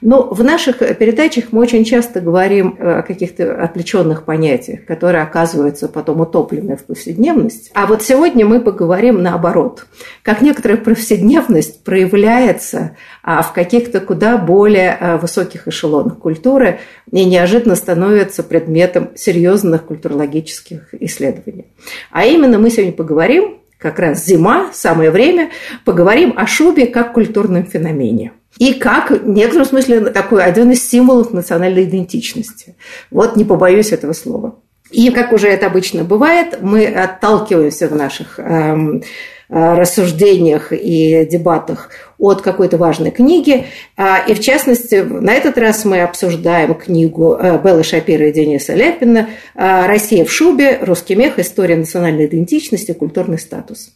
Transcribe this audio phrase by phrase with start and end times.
[0.00, 5.88] Но в наших передачах мы очень часто говорим э, о каких-то отвлеченных понятиях, которые оказываются
[5.88, 7.70] потом утоплены в повседневность.
[7.74, 9.86] А вот сегодня мы поговорим наоборот,
[10.22, 17.76] как некоторая повседневность проявляется а, в каких-то куда более э, высоких эшелонах культуры и неожиданно
[17.76, 21.66] становится предметом серьезных культурологических исследований.
[22.10, 25.50] А именно мы сегодня поговорим, как раз зима, самое время,
[25.84, 28.32] поговорим о шубе как культурном феномене–
[28.62, 32.76] и как, в некотором смысле, такой один из символов национальной идентичности.
[33.10, 34.54] Вот не побоюсь этого слова.
[34.92, 39.02] И, как уже это обычно бывает, мы отталкиваемся в наших эм,
[39.48, 43.66] рассуждениях и дебатах от какой-то важной книги.
[43.96, 48.74] А, и, в частности, на этот раз мы обсуждаем книгу э, Беллы Шапира и Дениса
[48.74, 50.78] Ляпина э, «Россия в шубе.
[50.82, 51.40] Русский мех.
[51.40, 52.92] История национальной идентичности.
[52.92, 53.90] Культурный статус».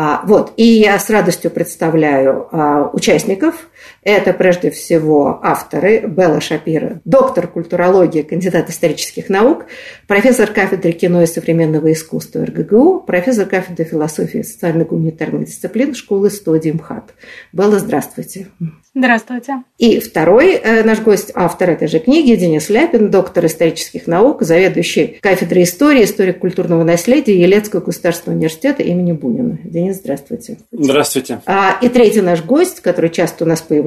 [0.00, 0.52] А, вот.
[0.56, 3.68] И я с радостью представляю а, участников.
[4.02, 9.66] Это прежде всего авторы Белла Шапира, доктор культурологии, кандидат исторических наук,
[10.06, 16.70] профессор кафедры кино и современного искусства РГГУ, профессор кафедры философии и социально-гуманитарных дисциплин школы студии
[16.70, 17.14] МХАТ.
[17.52, 18.48] Белла, здравствуйте.
[18.94, 19.62] Здравствуйте.
[19.78, 25.18] И второй э, наш гость, автор этой же книги, Денис Ляпин, доктор исторических наук, заведующий
[25.20, 29.58] кафедрой истории, историк культурного наследия Елецкого государственного университета имени Бунина.
[29.62, 30.58] Денис, здравствуйте.
[30.72, 31.40] Здравствуйте.
[31.46, 33.77] А, и третий наш гость, который часто у нас появляется,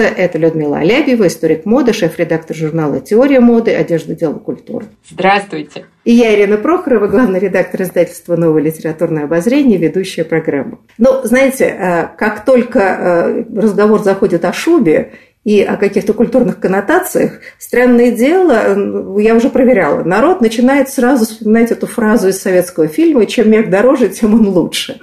[0.00, 3.74] это Людмила Алябьева, историк моды, шеф-редактор журнала «Теория моды.
[3.74, 4.86] Одежда, дело, культура».
[5.10, 5.86] Здравствуйте.
[6.04, 10.80] И я, Ирина Прохорова, главный редактор издательства «Новое литературное обозрение», ведущая программу.
[10.98, 15.12] Ну, знаете, э, как только э, разговор заходит о шубе,
[15.44, 21.86] и о каких-то культурных коннотациях, странное дело, я уже проверяла, народ начинает сразу вспоминать эту
[21.86, 25.00] фразу из советского фильма «Чем мех дороже, тем он лучше».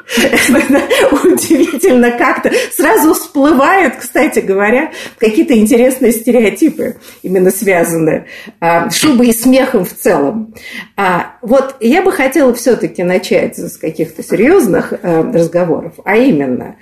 [1.24, 2.52] Удивительно как-то.
[2.76, 8.26] Сразу всплывают, кстати говоря, какие-то интересные стереотипы, именно связанные
[8.60, 10.56] а, с шубой и смехом в целом.
[10.98, 16.78] А, вот я бы хотела все-таки начать с каких-то серьезных э, разговоров, а именно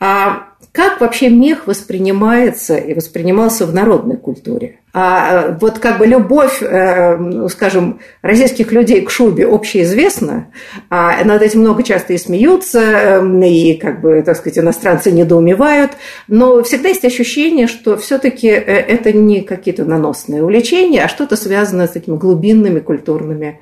[0.00, 4.80] а– как вообще мех воспринимается и воспринимался в народной культуре?
[4.92, 10.48] А э, вот как бы любовь, э, ну, скажем, российских людей к шубе общеизвестна,
[10.90, 15.92] а над этим много часто и смеются, эм, и, как бы, так сказать, иностранцы недоумевают,
[16.26, 21.86] но всегда есть ощущение, что все-таки э, это не какие-то наносные увлечения, а что-то связанное
[21.86, 23.60] с такими глубинными культурными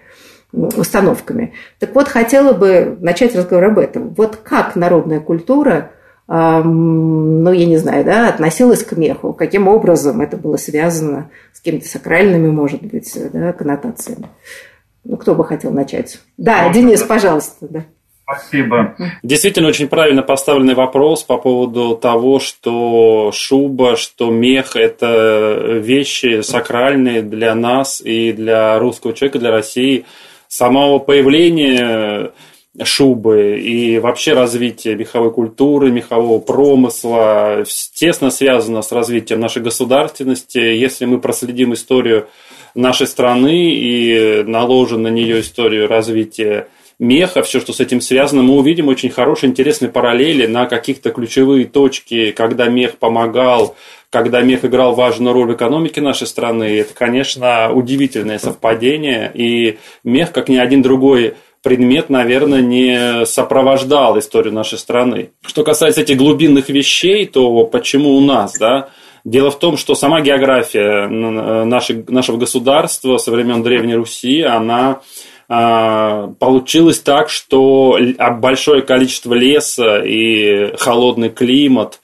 [0.51, 1.53] установками.
[1.79, 4.15] Так вот, хотела бы начать разговор об этом.
[4.15, 5.91] Вот как народная культура–
[6.35, 11.87] ну, я не знаю, да, относилась к меху, каким образом это было связано с какими-то
[11.87, 14.29] сакральными, может быть, да, коннотациями.
[15.05, 16.21] Ну, кто бы хотел начать?
[16.39, 17.85] Да, ну, Денис, пожалуйста, да.
[18.23, 18.95] Спасибо.
[19.23, 27.21] Действительно, очень правильно поставленный вопрос по поводу того, что шуба, что мех– это вещи сакральные
[27.23, 30.07] для нас и для русского человека, для России.
[30.49, 32.31] Самого появления
[32.83, 40.59] шубы и вообще развитие меховой культуры, мехового промысла тесно связано с развитием нашей государственности.
[40.59, 42.29] Если мы проследим историю
[42.75, 48.57] нашей страны и наложим на нее историю развития меха, все, что с этим связано, мы
[48.57, 53.77] увидим очень хорошие, интересные параллели на каких-то ключевые точки, когда мех помогал,
[54.09, 56.79] когда мех играл важную роль в экономике нашей страны.
[56.79, 59.31] Это, конечно, удивительное совпадение.
[59.35, 65.31] И мех, как ни один другой предмет, наверное, не сопровождал историю нашей страны.
[65.45, 68.89] Что касается этих глубинных вещей, то почему у нас, да?
[69.25, 75.01] Дело в том, что сама география нашего государства со времен Древней Руси, она
[75.49, 77.99] а, получилось так, что
[78.41, 82.01] большое количество леса и холодный климат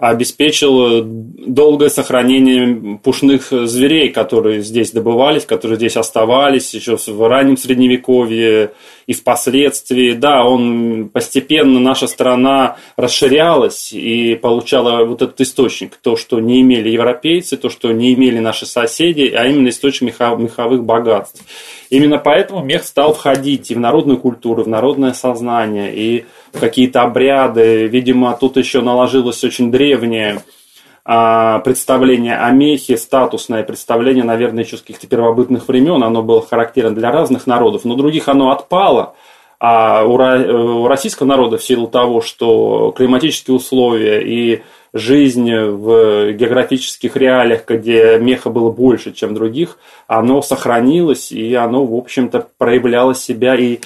[0.00, 8.72] обеспечил долгое сохранение пушных зверей, которые здесь добывались, которые здесь оставались еще в раннем Средневековье
[9.06, 10.12] и впоследствии.
[10.12, 16.88] Да, он постепенно, наша страна расширялась и получала вот этот источник, то, что не имели
[16.88, 21.44] европейцы, то, что не имели наши соседи, а именно источник меховых богатств.
[21.90, 26.24] Именно поэтому мех стал входить и в народную культуру, в народное сознание, и
[26.58, 27.86] какие-то обряды.
[27.86, 30.42] Видимо, тут еще наложилось очень древнее
[31.04, 36.02] а, представление о мехе, статусное представление, наверное, еще с каких-то первобытных времен.
[36.02, 39.14] Оно было характерно для разных народов, но других оно отпало.
[39.58, 44.62] А у российского народа в силу того, что климатические условия и
[44.94, 49.76] жизнь в географических реалиях, где меха было больше, чем других,
[50.06, 53.80] оно сохранилось, и оно, в общем-то, проявляло себя и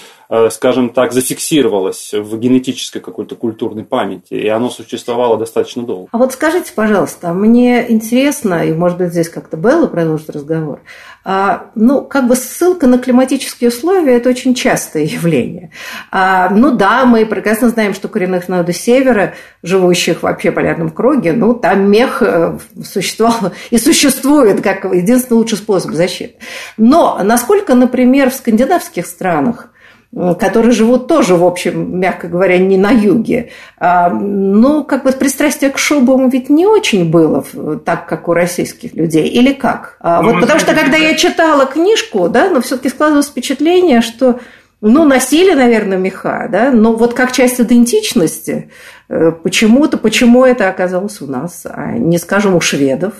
[0.50, 6.08] скажем так, зафиксировалось в генетической какой-то культурной памяти, и оно существовало достаточно долго.
[6.12, 10.80] А вот скажите, пожалуйста, мне интересно, и, может быть, здесь как-то Белла продолжит разговор,
[11.26, 15.70] а, ну, как бы ссылка на климатические условия– это очень частое явление.
[16.10, 21.32] А, ну да, мы прекрасно знаем, что коренных народов Севера, живущих вообще в полярном круге,
[21.32, 26.34] ну, там мех э, существовал и существует как единственный лучший способ защиты.
[26.76, 29.70] Но насколько, например, в скандинавских странах
[30.14, 33.50] которые живут тоже, в общем, мягко говоря, не на юге.
[33.78, 37.44] А, ну, как бы пристрастие к шубам ведь не очень было
[37.84, 39.96] так, как у российских людей, или как?
[40.00, 44.38] А, ну, вот потому что, когда я читала книжку, да, но все-таки складывалось впечатление, что
[44.80, 48.70] ну, носили, наверное, меха, да, но вот как часть идентичности,
[49.08, 53.14] э, почему-то, почему это оказалось у нас, а не, скажем, у шведов,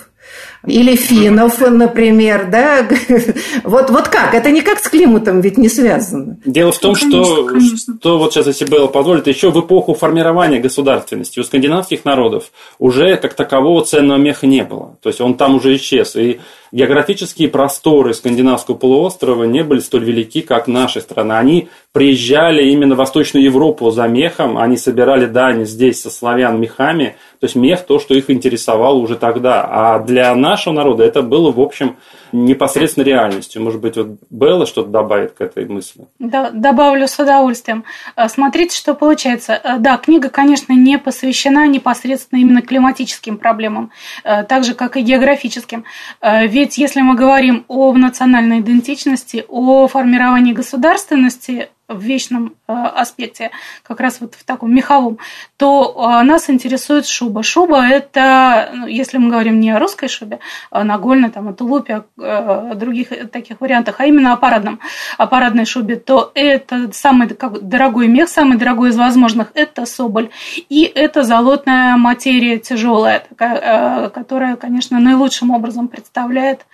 [0.67, 2.87] или финнов, например, да?
[3.63, 4.33] Вот, вот как?
[4.33, 6.37] Это никак с климатом ведь не связано.
[6.45, 7.97] Дело в том, ну, конечно, что, конечно.
[7.99, 13.17] что вот сейчас, если было позволит, еще в эпоху формирования государственности у скандинавских народов уже
[13.17, 14.97] как такового ценного меха не было.
[15.01, 16.15] То есть он там уже исчез.
[16.15, 16.39] И
[16.71, 21.39] географические просторы скандинавского полуострова не были столь велики, как наша страна.
[21.39, 27.15] Они приезжали именно в Восточную Европу за мехом, они собирали дани здесь со славян мехами,
[27.39, 29.65] то есть мех то, что их интересовало уже тогда.
[29.65, 31.97] А для нашего народа это было, в общем,
[32.31, 33.61] непосредственно реальностью.
[33.61, 36.05] Может быть, вот Белла что-то добавит к этой мысли?
[36.19, 37.83] Да, добавлю с удовольствием.
[38.15, 39.59] Э, смотрите, что получается.
[39.61, 43.91] Э, да, книга, конечно, не посвящена непосредственно именно климатическим проблемам,
[44.23, 45.83] э, так же, как и географическим.
[46.21, 53.51] Ведь если мы говорим о национальной идентичности, о формировании государственности, в вечном э, аспекте,
[53.83, 55.19] как раз вот в таком меховом,
[55.57, 57.43] то э, нас интересует шуба.
[57.43, 60.39] Шуба– это, ну, если мы говорим не о русской шубе,
[60.71, 64.79] а нагольной, там, о тулупе, о других таких вариантах, а именно о парадном,
[65.17, 70.29] о парадной шубе, то это самый как, дорогой мех, самый дорогой из возможных– это соболь.
[70.69, 76.65] И это золотная материя тяжелая, такая, э, которая, конечно, наилучшим образом представляет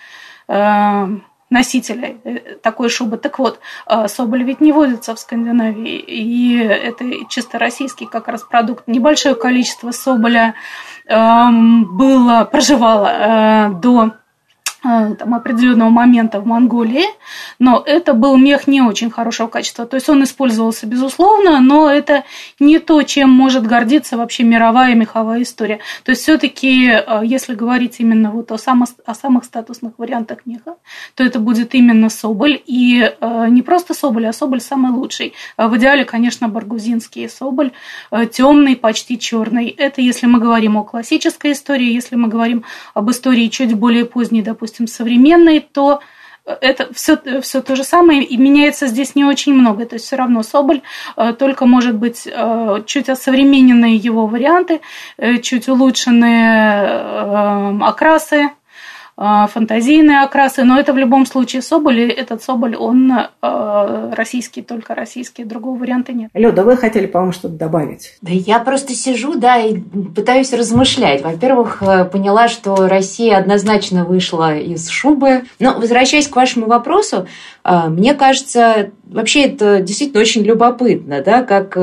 [1.52, 3.18] носителя э, такой шубы.
[3.18, 8.42] Так вот, э, соболь ведь не водится в Скандинавии, и это чисто российский как раз
[8.44, 8.88] продукт.
[8.88, 10.56] Небольшое количество соболя
[11.06, 14.14] эм, было, проживало э, до
[14.84, 17.06] там, определенного момента в Монголии,
[17.60, 19.86] но это был мех не очень хорошего качества.
[19.86, 22.24] То есть он использовался, безусловно, но это
[22.60, 25.80] не то, чем может гордиться вообще мировая меховая история.
[26.04, 30.76] То есть все-таки, э, если говорить именно вот о, само, о самых статусных вариантах меха,
[31.14, 32.60] то это будет именно соболь.
[32.66, 35.34] И э, не просто соболь, а соболь самый лучший.
[35.58, 37.72] В идеале, конечно, баргузинский соболь,
[38.32, 39.68] темный, почти черный.
[39.68, 42.64] Это если мы говорим о классической истории, если мы говорим
[42.96, 46.02] об истории чуть более поздней, допустим, допустим, современный, то
[46.46, 49.86] это все, все то же самое, и меняется здесь не очень много.
[49.86, 50.82] То есть все равно Соболь,
[51.16, 54.82] э, только, может быть, э, чуть осовремененные его варианты,
[55.18, 58.50] э, чуть улучшенные окрасы, а,
[59.22, 64.96] фантазийные окрасы, но это в любом случае Соболь, и этот Соболь, он э, российский, только
[64.96, 66.32] российский, другого варианта нет.
[66.34, 68.18] Люда, вы хотели, по-моему, что-то добавить?
[68.22, 71.22] Да я просто сижу, да, и пытаюсь размышлять.
[71.22, 75.44] Во-первых, э, поняла, что Россия однозначно вышла из шубы.
[75.60, 77.28] Но, возвращаясь к вашему вопросу,
[77.64, 81.78] э, мне кажется, вообще это действительно очень любопытно, да, как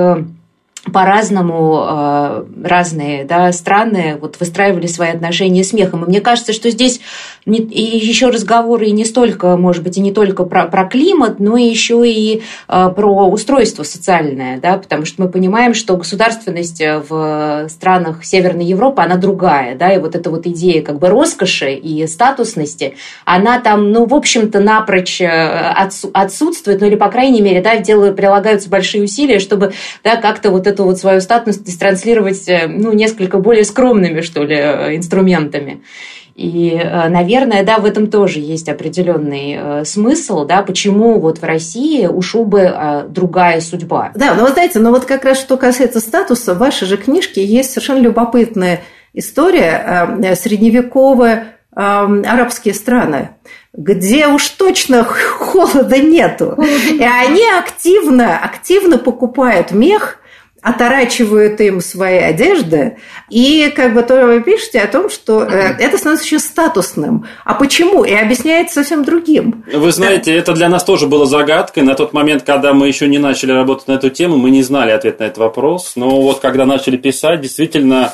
[0.92, 6.04] по-разному э, разные да, страны вот выстраивали свои отношения с мехом.
[6.04, 7.00] И мне кажется, что здесь
[7.46, 11.40] не, и еще разговоры и не столько, может быть, и не только про, про климат,
[11.40, 17.66] но еще и э, про устройство социальное, да, потому что мы понимаем, что государственность в
[17.68, 22.06] странах Северной Европы, она другая, да, и вот эта вот идея как бы роскоши и
[22.06, 25.72] статусности, она там, ну, в общем-то, напрочь э,
[26.12, 29.72] отсутствует, ну, или, по крайней мере, да, делают, прилагаются большие усилия, чтобы,
[30.04, 34.56] да, как-то вот эту вот свою статусность транслировать, э, ну, несколько более скромными, что ли,
[34.56, 35.82] э, инструментами.
[36.36, 42.06] И, э, наверное, да, в этом тоже есть определенный смысл, да, почему вот в России
[42.06, 44.12] у шубы другая судьба.
[44.14, 47.44] Да, но вы знаете, но вот как раз что касается статуса, в вашей же книжке
[47.44, 48.82] есть совершенно любопытная
[49.14, 53.30] история средневековая арабские страны
[53.78, 55.04] где уж точно
[55.38, 56.58] холода нету.
[56.92, 60.18] И они активно, активно покупают мех,
[60.68, 62.98] оторачивают им свои одежды,
[63.30, 67.26] и как бы то вы пишете о том, что э, это становится очень статусным.
[67.44, 68.04] А почему?
[68.04, 69.64] И объясняется совсем другим.
[69.72, 71.84] Вы знаете, это для нас тоже было загадкой.
[71.84, 74.90] На тот момент, когда мы еще не начали работать на эту тему, мы не знали
[74.90, 75.92] ответ на этот вопрос.
[75.96, 78.12] Но вот когда начали писать, действительно,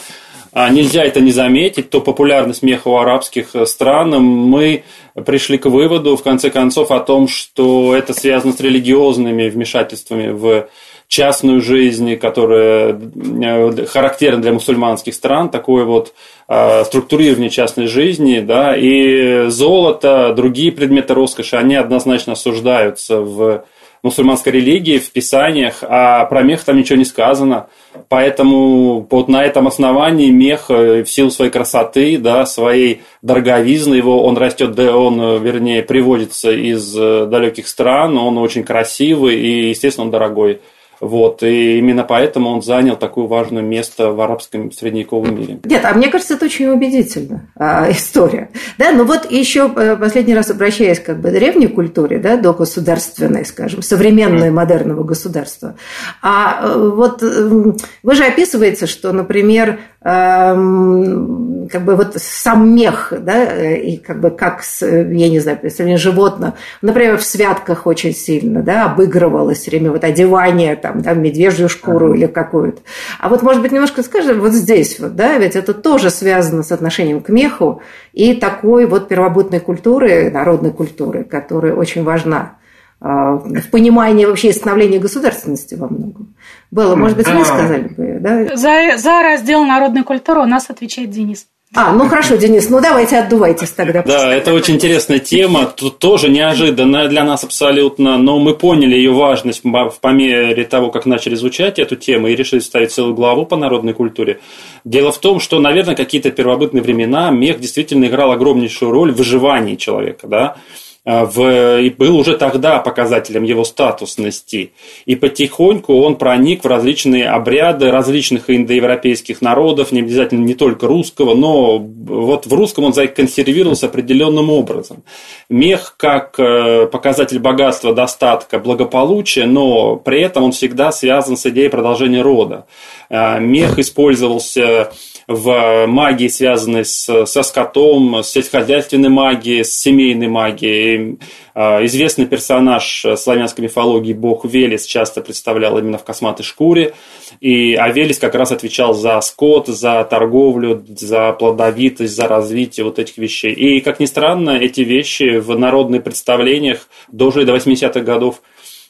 [0.52, 4.84] а нельзя это не заметить, то популярность меха у арабских э, стран, мы
[5.26, 10.68] пришли к выводу, в конце концов, о том, что это связано с религиозными вмешательствами в
[11.14, 16.12] частную жизнь, которая э, характерна для мусульманских стран, такое вот
[16.48, 23.64] э, структурирование частной жизни, да, и золото, другие предметы роскоши, они однозначно осуждаются в
[24.02, 27.68] мусульманской религии, в писаниях, а про мех там ничего не сказано.
[28.08, 34.24] Поэтому вот на этом основании мех э, в силу своей красоты, да, своей дороговизны, его,
[34.24, 40.10] он растет, да, он, вернее, приводится из далеких стран, он очень красивый и, естественно, он
[40.10, 40.58] дорогой.
[41.04, 45.58] Вот, и именно поэтому он занял такое важное место в арабском средневековом мире.
[45.62, 48.48] Нет, а мне кажется, это очень убедительно а, история.
[48.78, 52.54] Да, ну вот еще э, последний раз обращаясь как бы к древней культуре, да, до
[52.54, 55.76] государственной, скажем, современной, модерного государства.
[56.22, 63.96] А э, вот вы же описываете, что, например, как бы вот сам мех, да, и
[63.96, 69.66] как бы как, я не знаю, представление животного, например, в святках очень сильно, да, обыгрывалось
[69.66, 72.16] время вот одевание там, да, медвежью шкуру ага.
[72.16, 72.82] или какую-то.
[73.18, 76.70] А вот, может быть, немножко скажем, вот здесь вот, да, ведь это тоже связано с
[76.70, 77.80] отношением к меху
[78.12, 82.56] и такой вот первобытной культуры, народной культуры, которая очень важна
[83.04, 86.34] в понимании вообще становления государственности во многом.
[86.70, 88.56] Было, может быть, вы сказали бы, да?
[88.56, 91.46] За, за раздел народной культуры у нас отвечает Денис.
[91.76, 94.02] А, ну хорошо, Денис, ну давайте отдувайтесь тогда.
[94.02, 99.12] Да, это очень интересная тема, тут тоже неожиданная для нас абсолютно, но мы поняли ее
[99.12, 103.56] важность по мере того, как начали изучать эту тему и решили ставить целую главу по
[103.56, 104.38] народной культуре.
[104.84, 109.74] Дело в том, что, наверное, какие-то первобытные времена мех действительно играл огромнейшую роль в выживании
[109.74, 110.56] человека, да, а,
[111.04, 114.72] в, и был уже тогда показателем его статусности.
[115.04, 121.34] И потихоньку он проник в различные обряды различных индоевропейских народов, не обязательно не только русского,
[121.34, 125.02] но вот в русском он законсервировался определенным образом.
[125.50, 131.68] Мех как э, показатель богатства, достатка, благополучия, но при этом он всегда связан с идеей
[131.68, 132.64] продолжения рода.
[133.10, 134.90] А, мех использовался
[135.26, 141.18] в магии, связанной с, со скотом, с сельскохозяйственной магией, с семейной магией.
[141.54, 146.94] А, известный персонаж славянской мифологии, бог Велес, часто представлял именно в косматой шкуре.
[147.40, 152.98] И, а Велес как раз отвечал за скот, за торговлю, за плодовитость, за развитие вот
[152.98, 153.52] этих вещей.
[153.52, 158.42] И, как ни странно, эти вещи в народных представлениях дожили до 80-х годов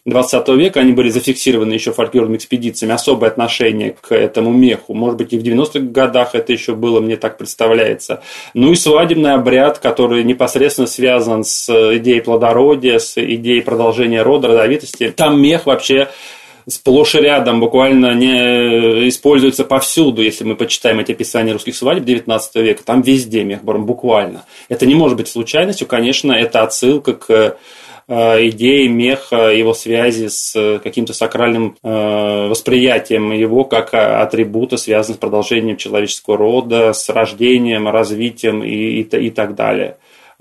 [0.06, 4.92] 20 века, они были зафиксированы еще фольклорными экспедициями, особое отношение к этому меху.
[4.92, 8.22] Может быть, и в 90-х годах это еще было, мне так представляется.
[8.52, 15.10] Ну и свадебный обряд, который непосредственно связан с идеей плодородия, с идеей продолжения рода, родовитости.
[15.16, 16.08] Там мех вообще
[16.68, 22.54] сплошь и рядом, буквально не используется повсюду, если мы почитаем эти описания русских свадеб 19
[22.56, 24.44] века, там везде мехборн, буквально.
[24.68, 27.56] Это не может быть случайностью, конечно, это отсылка к
[28.08, 35.76] идеи меха, его связи с каким-то сакральным э, восприятием его как атрибута, связанного с продолжением
[35.76, 39.96] человеческого рода, с рождением, развитием и, и, и так далее.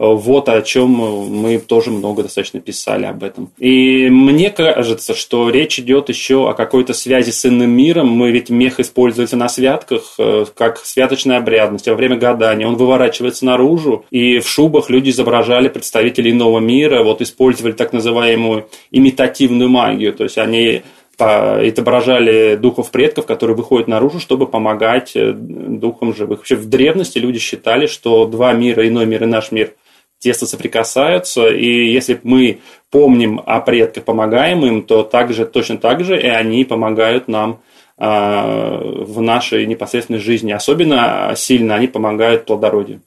[0.06, 3.52] Вот о чем мы тоже много достаточно писали об этом.
[3.58, 8.10] И мне кажется, что речь идет еще о какой-то связи с иным миром.
[8.10, 11.88] Мы ведь мех используется на святках, э, как святочная обрядность.
[11.88, 17.22] Во время гадания он выворачивается наружу, и в шубах люди изображали представителей иного мира, вот
[17.22, 20.14] использовали так называемую имитативную магию.
[20.14, 20.82] То есть они
[21.18, 26.40] отображали духов предков, которые выходят наружу, чтобы помогать э, духам живых.
[26.40, 29.74] Вообще в древности люди считали, что два мира, иной мир и наш мир,
[30.24, 36.20] тесно соприкасаются, и если мы помним о предках, помогаем им, то также, точно так же
[36.20, 37.60] и они помогают нам
[37.98, 40.52] а, в нашей непосредственной жизни.
[40.52, 43.02] Особенно сильно они помогают плодородию.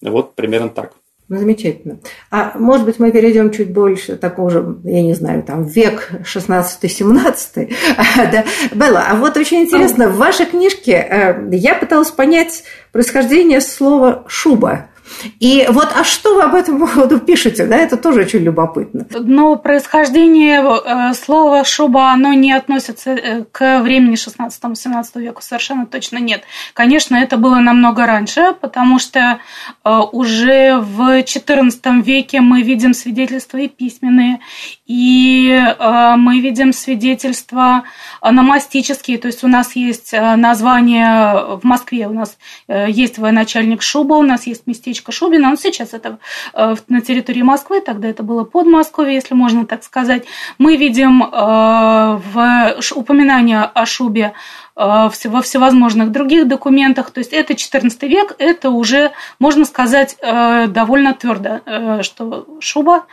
[0.00, 0.92] Вот примерно так.
[1.28, 2.00] Ну, замечательно.
[2.32, 7.72] А может быть, мы перейдем чуть больше, такого же, я не знаю, там, век 16-17.
[8.32, 8.44] да.
[8.74, 14.89] Белла, а вот очень интересно, в вашей книжке э, я пыталась понять происхождение слова «шуба».
[15.38, 17.66] И вот, а что вы об этом поводу пишете?
[17.66, 19.06] Да, это тоже очень любопытно.
[19.18, 26.18] Но происхождение э, слова шуба, оно не относится э, к времени 16-17 веку, совершенно точно
[26.18, 26.42] нет.
[26.74, 29.40] Конечно, это было намного раньше, потому что
[29.84, 34.40] э, уже в XIV веке мы видим свидетельства и письменные,
[34.86, 37.84] и мы видим свидетельства
[38.20, 42.36] ономастические, то есть у нас есть название в Москве, у нас
[42.68, 46.18] есть военачальник Шуба, у нас есть местечко местечко Шубина, но сейчас это
[46.54, 50.24] э, на территории Москвы, тогда это было под Москвой, если можно так сказать.
[50.58, 54.32] Мы видим э, в упоминание о Шубе
[54.80, 57.10] во всевозможных других документах.
[57.10, 63.04] То есть это 14 век, это уже, можно сказать, э, довольно твердо, э, что шуба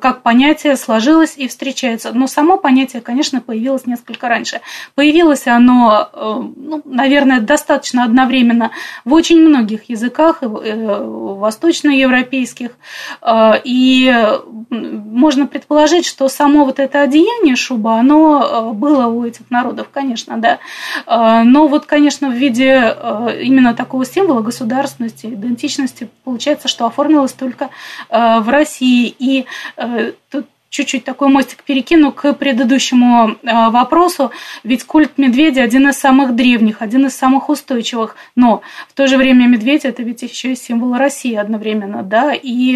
[0.00, 2.12] как понятие сложилось и встречается.
[2.12, 4.60] Но само понятие, конечно, появилось несколько раньше.
[4.94, 8.70] Появилось оно, ну, наверное, достаточно одновременно
[9.04, 12.70] в очень многих языках, восточноевропейских.
[13.64, 14.28] И
[14.70, 20.58] можно предположить, что само вот это одеяние шуба, оно было у этих народов, конечно, да.
[21.10, 27.32] А, но вот, конечно, в виде а, именно такого символа государственности, идентичности, получается, что оформилось
[27.32, 27.70] только
[28.10, 29.14] а, в России.
[29.18, 29.46] И
[30.30, 34.32] тут чуть-чуть такой мостик перекину к предыдущему вопросу.
[34.64, 38.14] Ведь культ медведя один из самых древних, один из самых устойчивых.
[38.36, 42.74] Но в то же время медведь это ведь еще и символ России одновременно, да, и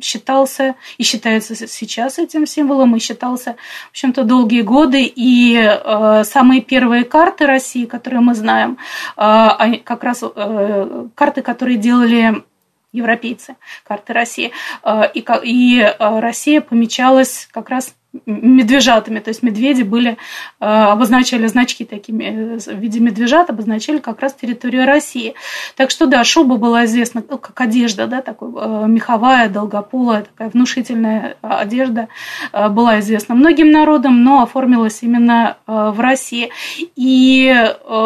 [0.00, 3.56] считался и считается сейчас этим символом, и считался,
[3.88, 5.02] в общем-то, долгие годы.
[5.04, 8.78] И э, самые первые карты России, которые мы знаем,
[9.16, 12.44] э, как раз э, карты, которые делали
[12.92, 14.52] европейцы, карты России.
[14.82, 17.94] Э, и, и э, Россия помечалась как раз
[18.26, 20.16] медвежатами, то есть медведи были,
[20.60, 25.34] э, обозначали значки такими в виде медвежат, обозначали как раз территорию России.
[25.76, 28.48] Так что да, шуба была известна ну, как одежда, да, такой
[28.88, 32.08] меховая, долгополая, такая внушительная одежда
[32.52, 36.50] была известна многим народам, но оформилась именно в России.
[36.94, 37.54] И,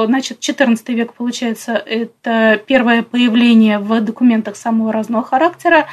[0.06, 5.86] значит, 14 век, получается, это первое появление в документах самого разного характера,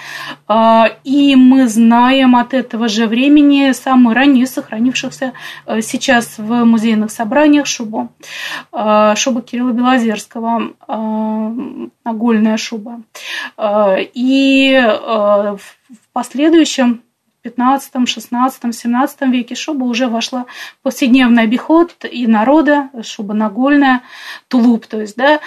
[1.03, 5.33] и мы знаем от этого же времени самые самую раннюю сохранившихся
[5.65, 8.09] э, сейчас в музейных собраниях шубу.
[8.71, 13.01] Э, шуба Кирилла Белозерского, э, нагольная шуба.
[14.13, 17.01] И в последующем
[17.47, 20.45] 15, 16, 17 веке шуба уже вошла
[20.79, 24.01] в повседневный обиход и народа, шуба нагольная,
[24.49, 25.39] тулуп, то есть, да,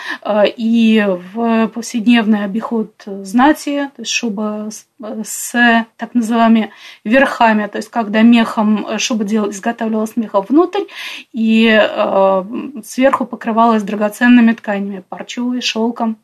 [0.44, 4.86] и в повседневный обиход знати, то есть шуба с,
[5.24, 6.70] с так называемыми
[7.04, 10.84] верхами, то есть когда мехом шуба делал, изготавливалась мехом внутрь
[11.32, 12.44] и э,
[12.82, 16.16] сверху покрывалась драгоценными тканями, парчой, шелком.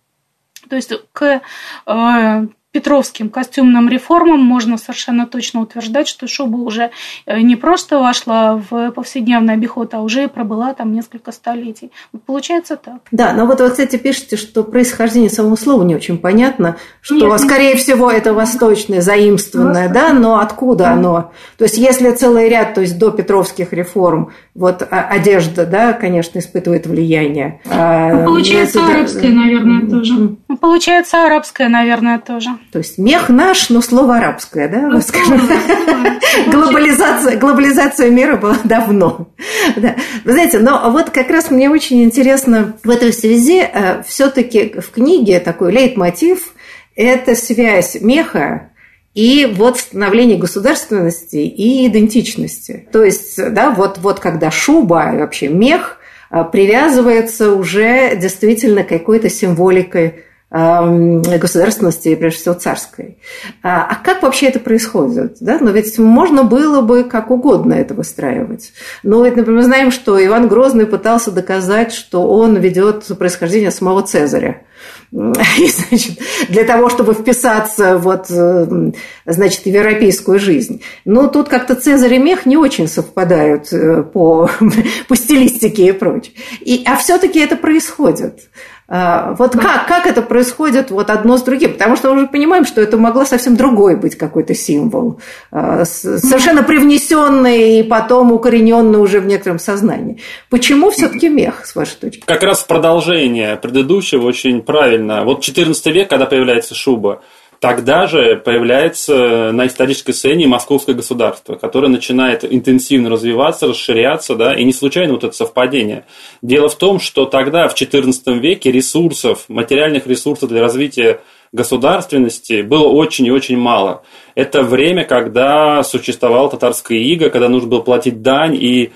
[0.68, 1.42] То есть к
[1.86, 6.90] э, петровским костюмным реформам можно совершенно точно утверждать, что шуба уже
[7.24, 11.90] э, не просто вошла в повседневный обиход, а уже пробыла там несколько столетий.
[12.26, 12.98] получается так.
[13.10, 17.40] Да, но вот вы, кстати, пишете, что происхождение самого слова не очень понятно, что, Нет,
[17.40, 20.92] скорее всего, это восточное, заимствованное, да, но откуда да.
[20.92, 21.32] оно?
[21.56, 26.40] То есть, если целый ряд, то есть до петровских реформ, вот а, одежда, да, конечно,
[26.40, 27.62] испытывает влияние.
[27.70, 28.92] А, ну, получается, это...
[28.92, 30.36] арабская, наверное, тоже.
[30.60, 32.50] Получается, арабская, наверное, тоже.
[32.76, 35.40] То есть мех наш, но слово арабское, да, мы скажем.
[36.52, 39.30] глобализация, глобализация мира была давно.
[39.76, 39.96] Да.
[40.24, 44.90] Вы знаете, но вот как раз мне очень интересно в этой связи э, все-таки в
[44.90, 46.52] книге такой лейтмотив–
[46.96, 48.68] это связь меха
[49.14, 52.86] и вот становление государственности и идентичности.
[52.92, 55.96] То есть, да, вот, вот когда шуба, вообще мех
[56.30, 63.18] э, привязывается уже действительно какой-то символикой государственности, прежде всего царской.
[63.62, 65.38] А, а как вообще это происходит?
[65.40, 65.58] Да?
[65.60, 68.72] Но ведь можно было бы как угодно это выстраивать.
[69.02, 74.02] Но ведь, например, мы знаем, что Иван Грозный пытался доказать, что он ведет происхождение самого
[74.02, 74.62] Цезаря.
[75.12, 80.82] И, значит, для того, чтобы вписаться вот, значит, в европейскую жизнь.
[81.04, 84.50] Но тут как-то Цезарь и Мех не очень совпадают э, по,
[85.08, 86.34] по стилистике и прочее.
[86.60, 88.40] И, а все-таки это происходит.
[88.88, 91.72] А, вот как, как это происходит вот одно с другим?
[91.72, 95.20] Потому что мы уже понимаем, что это могло совсем другой быть какой-то символ,
[95.50, 100.20] а, совершенно привнесенный и потом укорененный уже в некотором сознании.
[100.50, 102.22] Почему все-таки мех, с вашей точки?
[102.26, 105.24] Как раз в продолжение предыдущего очень правильно.
[105.24, 107.22] Вот 14 век, когда появляется шуба,
[107.60, 114.64] Тогда же появляется на исторической сцене московское государство, которое начинает интенсивно развиваться, расширяться, да, и
[114.64, 116.04] не случайно вот это совпадение.
[116.42, 121.20] Дело в том, что тогда, в XIV веке, ресурсов, материальных ресурсов для развития
[121.52, 124.02] государственности было очень и очень мало.
[124.34, 128.92] Это время, когда существовала татарская ига, когда нужно было платить дань, и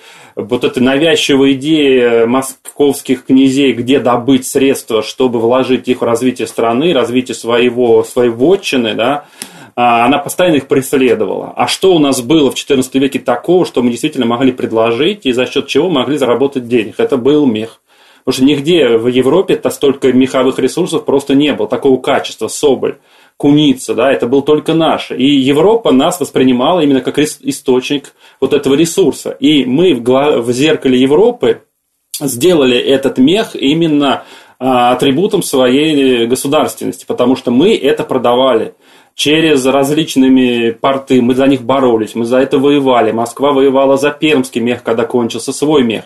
[0.48, 6.92] вот эта навязчивая идея московских князей, где добыть средства, чтобы вложить их в развитие страны,
[6.92, 9.24] развитие своего, своей вотчины, да,
[9.76, 11.52] а, она постоянно их преследовала.
[11.56, 15.32] А что у нас было в XIV веке такого, что мы действительно могли предложить и
[15.32, 16.96] за счет чего могли заработать денег?
[16.98, 17.80] Это был мех.
[18.24, 22.98] Потому что нигде в Европе-то столько меховых ресурсов просто не было, такого качества, соболь
[23.40, 25.10] куница, да, это был только наш.
[25.12, 29.30] И Европа нас воспринимала именно как источник вот этого ресурса.
[29.30, 31.62] И мы в зеркале Европы
[32.20, 34.24] сделали этот мех именно
[34.58, 38.74] а, атрибутом своей государственности, потому что мы это продавали
[39.14, 43.10] через различными порты, мы за них боролись, мы за это воевали.
[43.10, 46.04] Москва воевала за пермский мех, когда кончился свой мех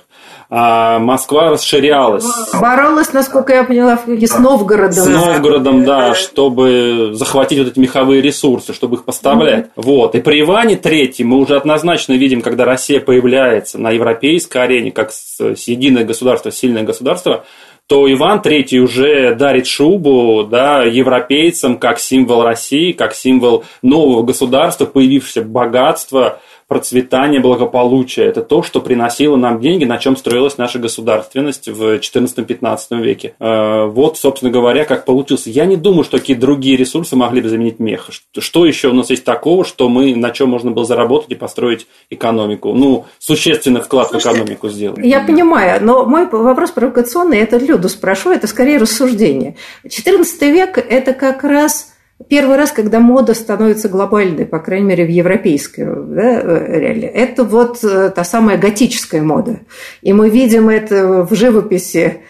[0.51, 2.25] а Москва расширялась.
[2.61, 4.93] Боролась, насколько я поняла, с Новгородом.
[4.93, 9.67] С Новгородом, да, чтобы захватить вот эти меховые ресурсы, чтобы их поставлять.
[9.67, 9.71] Mm-hmm.
[9.77, 10.15] Вот.
[10.15, 15.11] И при Иване Третьем мы уже однозначно видим, когда Россия появляется на европейской арене, как
[15.41, 17.45] единое государство, сильное государство,
[17.87, 24.87] то Иван III уже дарит шубу да, европейцам как символ России, как символ нового государства,
[24.87, 26.41] появившегося богатства,
[26.75, 28.27] процветание, благополучие.
[28.27, 33.37] Это то, что приносило нам деньги, на чем строилась наша государственность в 14-15 веке.
[33.39, 35.51] Э, вот, собственно говоря, как получился.
[35.51, 38.11] Я не думаю, что какие другие ресурсы могли бы заменить мех.
[38.37, 41.87] Что еще у нас есть такого, что мы, на чем можно было заработать и построить
[42.11, 42.73] экономику?
[42.73, 44.99] Ну, существенный вклад Слушайте, в экономику сделать.
[45.05, 49.55] Я понимаю, но мой вопрос провокационный, это Люду спрошу, это скорее рассуждение.
[49.89, 51.94] 14 век– это как раз
[52.29, 57.83] Первый раз, когда мода становится глобальной, по крайней мере, в европейской да, реалии, это вот
[57.85, 59.61] э, та самая готическая мода.
[60.01, 62.23] И мы видим это в живописи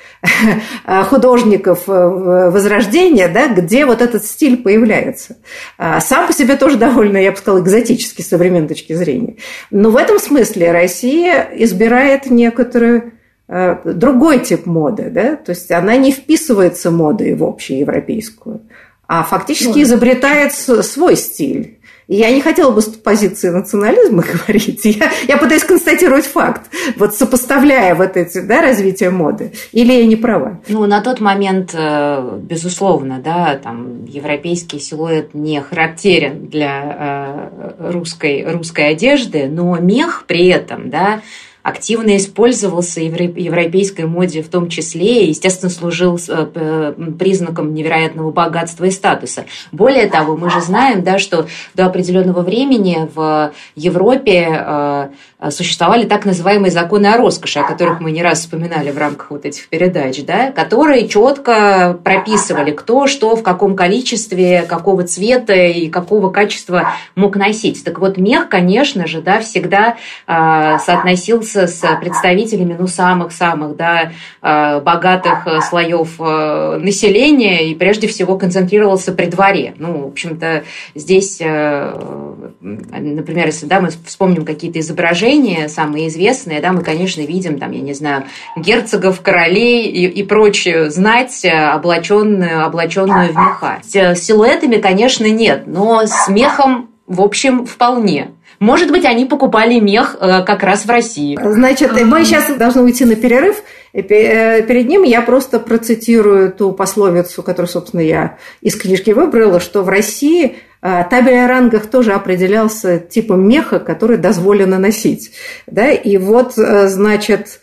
[1.09, 5.37] художников э, Возрождения, да, где вот этот стиль появляется.
[5.79, 9.37] А сам по себе тоже довольно, я бы сказала, экзотический с современной точки зрения.
[9.71, 13.13] Но в этом смысле Россия избирает некоторую
[13.49, 15.37] э, другой тип моды, да?
[15.37, 18.63] то есть она не вписывается модой в общеевропейскую
[19.07, 21.79] а фактически изобретает свой стиль.
[22.07, 24.85] Я не хотела бы с позиции национализма говорить.
[24.85, 29.53] Я, я пытаюсь констатировать факт, вот сопоставляя вот эти да, развитие моды.
[29.73, 30.61] Или я не права?
[30.69, 38.45] Ну, на тот момент, э, безусловно, да, там европейский силуэт не характерен для э, русской,
[38.47, 41.23] русской одежды, но мех при этом, да,
[41.65, 48.91] активно использовался европейской моде в том числе и, естественно, служил э, признаком невероятного богатства и
[48.91, 49.47] статуса.
[49.73, 55.09] Более того, мы же знаем, да, что до определенного времени в Европе э,
[55.51, 59.47] существовали так называемые законы о роскоши, о которых мы не раз вспоминали в рамках вот
[59.47, 66.29] этих передач, да, которые четко прописывали, кто что в каком количестве, какого цвета и какого
[66.29, 67.83] качества мог носить.
[67.85, 69.97] Так вот, мех, конечно же, да, всегда
[70.27, 74.13] э, соотносился общался с представителями ну, самых-самых да,
[74.43, 79.75] э, богатых э, слоев э, населения и прежде всего концентрировался при дворе.
[79.79, 80.65] Ну, в общем-то,
[80.95, 87.73] здесь, например, если да, мы вспомним какие-то изображения, самые известные, да, мы, конечно, видим, там,
[87.73, 88.25] я не знаю,
[88.57, 93.79] герцогов, королей и, и прочую знать, облаченную, облаченную в меха.
[93.83, 98.34] С силуэтами, конечно, нет, но с мехом, в общем, вполне.
[98.65, 101.39] Может быть, они покупали мех э, как раз в России.
[101.39, 103.63] Значит, мы сейчас должны уйти на перерыв.
[103.93, 109.83] Э, перед ним я просто процитирую ту пословицу, которую, собственно, я из книжки выбрала, что
[109.83, 115.33] в России э, табель о рангах тоже определялся типом меха, который дозволено носить.
[115.67, 115.91] Да?
[115.91, 117.61] И вот, значит,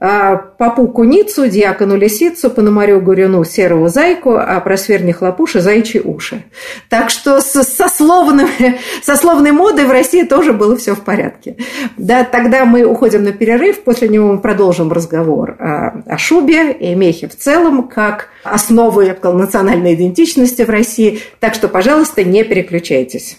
[0.00, 6.44] а, Попу куницу, дьякону лисицу, пономарю горюну серого зайку, а про сверни хлопуши зайчи уши.
[6.88, 11.56] Так что с сословными, сословной модой в России тоже было все в порядке.
[11.96, 16.94] Да, тогда мы уходим на перерыв, после него мы продолжим разговор о, о шубе и
[16.94, 18.28] мехе в целом, как
[19.14, 21.20] сказала, национальной идентичности в России.
[21.38, 23.38] Так что, пожалуйста, не переключайтесь.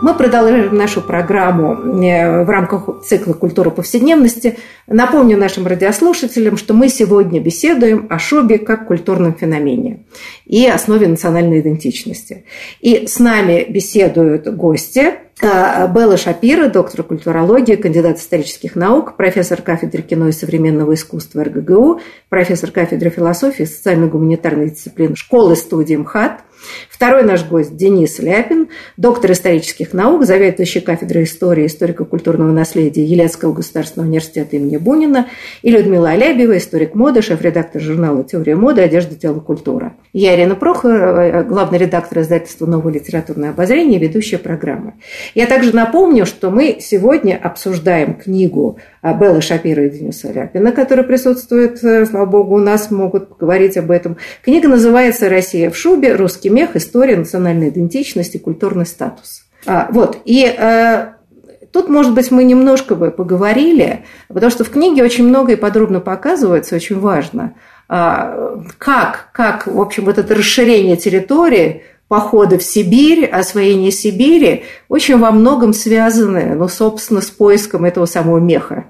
[0.00, 4.56] Мы продолжаем нашу программу э, в рамках цикла «Культура повседневности».
[4.86, 10.04] Напомню нашим радиослушателям, что мы сегодня беседуем о шубе как культурном феномене
[10.46, 12.44] и основе национальной идентичности.
[12.80, 20.02] И с нами беседуют гости– а, Белла Шапира, доктор культурологии, кандидат исторических наук, профессор кафедры
[20.02, 26.40] кино и современного искусства РГГУ, профессор кафедры философии и социально-гуманитарной дисциплины школы-студии МХАТ,
[26.90, 33.52] Второй наш гость Денис Ляпин, доктор исторических наук, заведующий кафедрой истории и историко-культурного наследия Елецкого
[33.52, 35.28] государственного университета имени Бунина,
[35.62, 38.82] и Людмила Алябьева, историк моды, шеф-редактор журнала «Теория моды.
[38.82, 39.94] Одежда, тело, культура».
[40.12, 44.94] Я Ирина Прохорова, главный редактор издательства «Новое литературное обозрение» и ведущая программы.
[45.34, 51.82] Я также напомню, что мы сегодня обсуждаем книгу Беллы Шапира и Дениса Ляпина, который присутствует,
[51.84, 54.16] э, слава богу, у нас могут говорить об этом.
[54.44, 56.14] Книга называется «Россия в шубе.
[56.14, 56.76] Русский мех.
[56.76, 58.38] История национальной идентичности.
[58.38, 59.44] Культурный статус».
[59.66, 60.18] А, вот.
[60.24, 61.12] И э,
[61.72, 66.00] Тут, может быть, мы немножко бы поговорили, потому что в книге очень много и подробно
[66.00, 67.54] показывается, очень важно,
[67.88, 75.18] а, как, как в общем, вот это расширение территории походы в Сибирь, освоение Сибири очень
[75.18, 78.86] во многом связаны, ну, собственно, с поиском этого самого меха,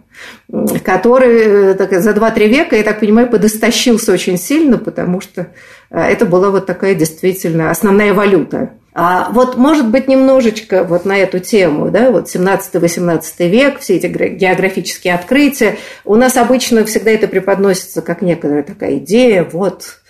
[0.85, 5.49] который так, за 2-3 века, я так понимаю, подостащился очень сильно, потому что
[5.91, 8.71] э, это была вот такая действительно основная валюта.
[9.01, 14.07] А вот, может быть, немножечко вот на эту тему, да, вот 17-18 век, все эти
[14.07, 20.01] географические открытия, у нас обычно всегда это преподносится как некая такая идея, вот,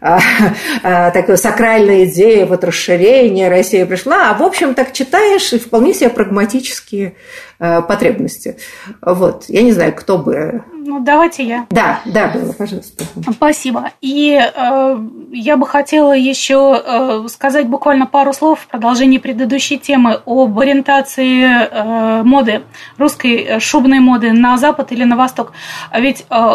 [0.00, 6.10] такая сакральная идея, вот расширение, Россия пришла, а в общем так читаешь, и вполне себе
[6.10, 7.14] прагматические
[7.60, 8.56] а, потребности.
[9.02, 10.62] Вот, я не знаю, кто бы...
[10.72, 11.66] Ну, давайте я.
[11.70, 13.04] Да, да, было, пожалуйста.
[13.32, 13.90] Спасибо.
[14.00, 14.98] И э,
[15.32, 21.44] я бы хотела еще э, сказать буквально пару слов в продолжении предыдущей темы об ориентации
[21.44, 22.62] э, моды,
[22.96, 25.52] русской шубной моды на запад или на восток.
[25.92, 26.52] Ведь э,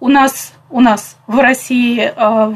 [0.00, 2.54] у нас у нас в России э,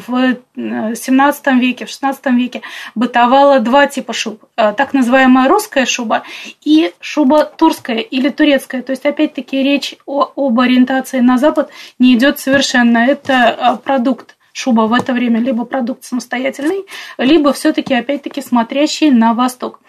[0.56, 2.62] в 17 веке, в 16 веке
[2.94, 4.44] бытовало два типа шуб.
[4.56, 6.22] Э, так называемая русская шуба
[6.64, 8.82] и шуба турская или турецкая.
[8.82, 12.98] То есть, опять-таки, речь о, об ориентации на Запад не идет совершенно.
[12.98, 16.86] Это э, продукт шуба в это время либо продукт самостоятельный,
[17.18, 19.80] либо все-таки, опять-таки, смотрящий на восток.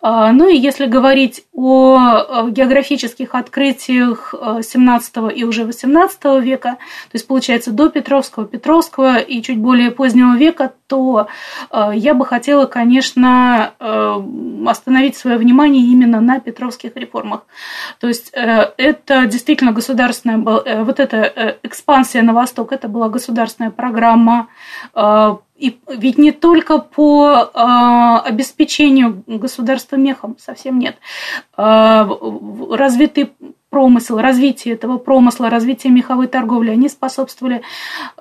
[0.00, 7.26] А, ну и если говорить о географических открытиях 17 и уже 18 века, то есть,
[7.26, 11.28] получается, до Петровского, Петровского и чуть более позднего века, то
[11.70, 14.24] а, я бы хотела, конечно, а,
[14.66, 17.46] остановить свое внимание именно на петровских реформах.
[18.00, 23.08] То есть э, это действительно государственная, э, вот эта э, экспансия на восток, это была
[23.08, 24.48] государственная программа,
[25.56, 30.96] и ведь не только по обеспечению государства мехом, совсем нет.
[31.56, 32.06] А,
[32.70, 33.32] развитый
[33.70, 37.62] промысел, развитие этого промысла, развитие меховой торговли, они способствовали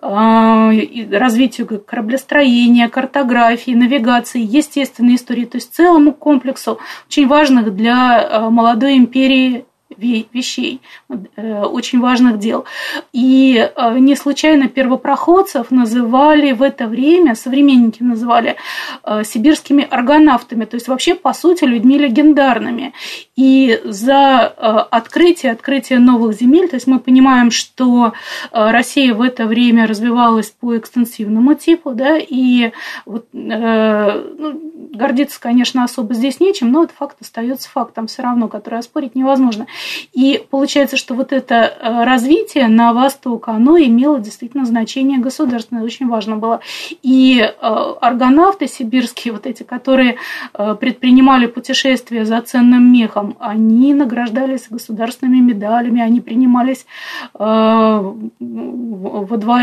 [0.02, 9.66] развитию кораблестроения, картографии, навигации, естественной истории, то есть целому комплексу очень важных для молодой империи
[9.98, 12.66] вещей, э, очень важных дел.
[13.14, 18.56] И э, не случайно первопроходцев называли в это время, современники называли
[19.04, 22.94] э, сибирскими аргонавтами, то есть вообще, по сути, людьми легендарными.
[23.36, 28.14] И за открытие, открытие новых земель, то есть мы понимаем, что
[28.52, 32.72] Россия в это время развивалась по экстенсивному типу, да, и
[33.06, 34.62] вот, ну,
[34.96, 39.68] гордиться, конечно, особо здесь нечем, но этот факт остается фактом все равно, который оспорить невозможно.
[40.14, 46.08] И получается, что вот это э, развитие на восток, оно имело действительно значение государственное, очень
[46.08, 46.62] важно было.
[47.02, 50.18] И э, аргонавты сибирские, вот эти, которые
[50.54, 56.86] э, предпринимали путешествия за ценным мехом, они награждались государственными медалями, они принимались
[57.34, 59.62] во двор,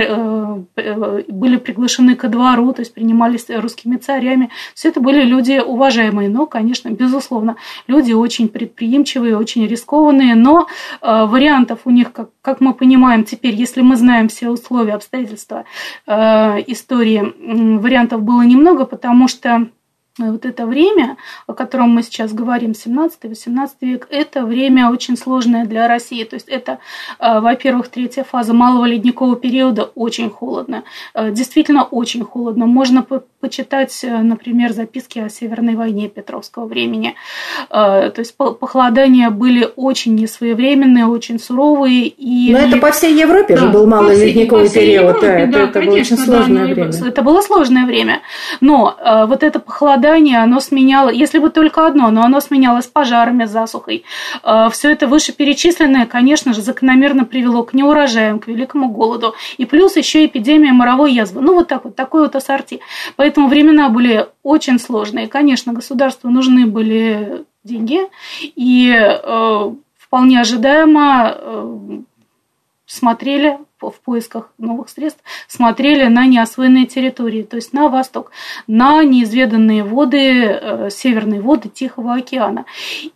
[0.77, 4.51] были приглашены ко двору, то есть принимались русскими царями.
[4.75, 10.66] Все это были люди уважаемые, но, конечно, безусловно, люди очень предприимчивые, очень рискованные, но
[11.01, 15.64] э, вариантов у них, как, как мы понимаем теперь, если мы знаем все условия, обстоятельства
[16.07, 19.68] э, истории, вариантов было немного, потому что
[20.18, 25.88] вот это время, о котором мы сейчас говорим, 17-18 век, это время очень сложное для
[25.88, 26.22] России.
[26.25, 26.79] То есть это,
[27.18, 30.85] э, во-первых, третья фаза малого ледникового периода очень холодно.
[31.14, 32.66] Э, действительно очень холодно.
[32.66, 33.07] Можно
[33.40, 37.14] почитать, э, например, записки о Северной войне Петровского времени.
[37.70, 42.07] То есть похолодания были очень несвоевременные, очень суровые.
[42.07, 42.53] И...
[42.53, 45.16] Но это по всей Европе да, же был малый ледниковый период.
[45.16, 47.09] Европе, да, это, да, это конечно, было очень сложное да, время.
[47.09, 48.20] Это было сложное время.
[48.61, 48.96] Но
[49.27, 54.05] вот это похолодание похолодание, оно сменяло, если бы только одно, но оно сменялось пожарами, засухой.
[54.43, 59.35] Э, Все это вышеперечисленное, конечно же, закономерно привело к неурожаям, к великому голоду.
[59.59, 61.41] И плюс еще эпидемия моровой язвы.
[61.41, 62.81] Ну, вот так вот, такой вот ассорти.
[63.17, 65.29] Поэтому времена были очень сложные.
[65.29, 68.01] Конечно, государству нужны были деньги.
[68.57, 72.01] И э, вполне ожидаемо э,
[72.87, 73.59] смотрели
[73.90, 78.31] в поисках новых средств смотрели на неосвоенные территории, то есть на восток,
[78.66, 82.64] на неизведанные воды, э, северные воды Тихого океана.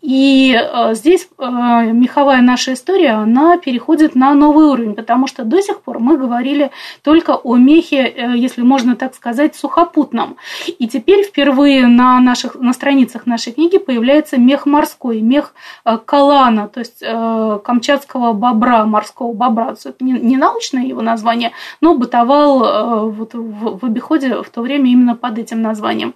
[0.01, 5.61] И э, здесь э, меховая наша история, она переходит на новый уровень, потому что до
[5.63, 6.71] сих пор мы говорили
[7.03, 10.37] только о мехе, если можно так сказать, сухопутном.
[10.79, 15.55] И теперь впервые на, наших, на страницах нашей книги появляется мех морской, мех
[16.05, 19.75] калана, то есть камчатского бобра, морского бобра.
[19.85, 24.63] Это не, не на научное его название, но бытовал э, вот в, обиходе в то
[24.63, 26.15] время именно под этим названием.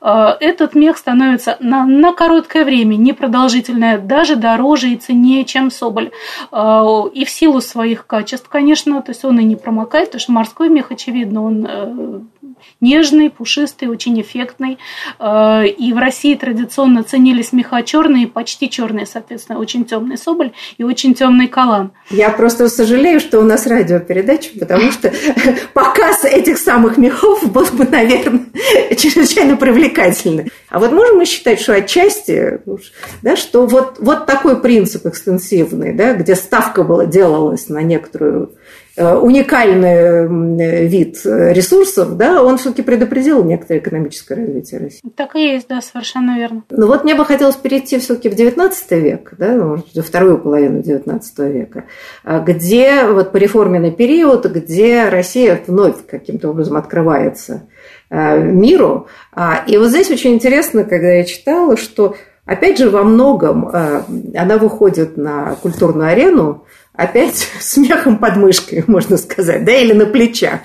[0.00, 6.10] Э, этот мех становится на, на короткое время, непродолжительное, даже дороже и ценнее, чем соболь.
[6.52, 10.32] Э, и в силу своих качеств, конечно, то есть он и не промокает, потому что
[10.32, 12.30] морской мех, очевидно, он
[12.80, 14.78] нежный, пушистый, очень эффектный.
[15.18, 21.14] И в России традиционно ценились меха черные, почти черные, соответственно, очень темный соболь и очень
[21.14, 21.92] темный калан.
[22.10, 25.12] Я просто сожалею, что у нас радиопередача, потому что
[25.74, 28.46] показ этих самых мехов был бы, наверное,
[28.96, 30.50] чрезвычайно привлекательный.
[30.68, 32.60] А вот можем мы считать, что отчасти,
[33.22, 38.54] да, что вот, вот такой принцип экстенсивный, да, где ставка была, делалась на некоторую
[38.96, 45.00] уникальный вид ресурсов, да, он все-таки предопределил некоторое экономическое развитие России.
[45.16, 46.64] Так и есть, да, совершенно верно.
[46.70, 50.80] Ну вот мне бы хотелось перейти все-таки в XIX век, да, может, во вторую половину
[50.80, 51.20] XIX
[51.52, 51.84] века,
[52.24, 57.68] а, где вот по реформенный период, где Россия вновь каким-то образом открывается
[58.08, 59.06] а, миру.
[59.32, 64.58] А, и вот здесь очень интересно, когда я читала, что опять же во многом она
[64.58, 70.60] выходит на культурную арену, опять смехом под мышкой, можно сказать, да, или на плечах.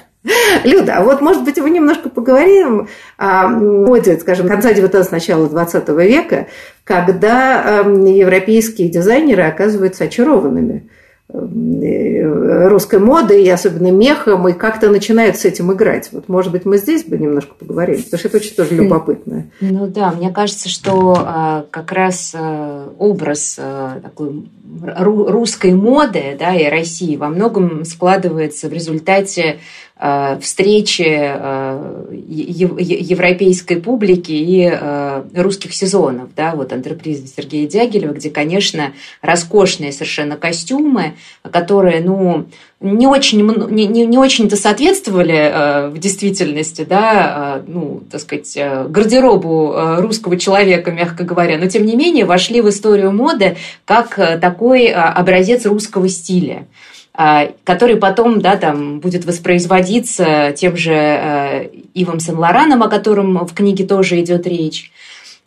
[0.64, 5.88] Люда, а вот, может быть, вы немножко поговорим о моде, скажем, конца 19 начала 20
[5.90, 6.48] века,
[6.84, 10.90] когда эм, европейские дизайнеры оказываются очарованными
[11.28, 16.10] русской модой, и особенно мехом, и как-то начинают с этим играть.
[16.12, 19.48] Вот, может быть, мы здесь бы немножко поговорили, потому что это очень тоже любопытно.
[19.60, 23.60] Ну да, мне кажется, что а, как раз а, образ
[24.04, 24.46] такой
[24.82, 29.60] русской моды да, и России во многом складывается в результате Э,
[29.98, 38.92] встречи э, европейской публики и э, русских сезонов, да, вот антреприза Сергея Дягилева, где, конечно,
[39.22, 41.14] роскошные совершенно костюмы,
[41.50, 42.46] которые, ну,
[42.82, 48.54] не очень, не, не, не очень-то соответствовали в действительности, да, ну, так сказать,
[48.90, 53.56] гардеробу русского человека, мягко говоря, но, тем не менее, вошли в историю моды
[53.86, 56.68] как такой образец русского стиля.
[57.17, 63.54] А, который потом да, там, будет воспроизводиться тем же э, Ивом Сен-Лораном, о котором в
[63.54, 64.91] книге тоже идет речь.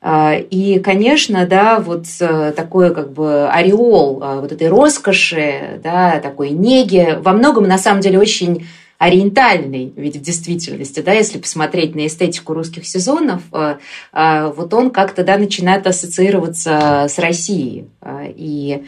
[0.00, 6.20] А, и, конечно, да, вот э, такой как бы ореол э, вот этой роскоши, да,
[6.20, 11.94] такой неги, во многом, на самом деле, очень ориентальный, ведь в действительности, да, если посмотреть
[11.94, 17.86] на эстетику русских сезонов, вот он как-то, да, начинает ассоциироваться с Россией.
[18.34, 18.84] И Э,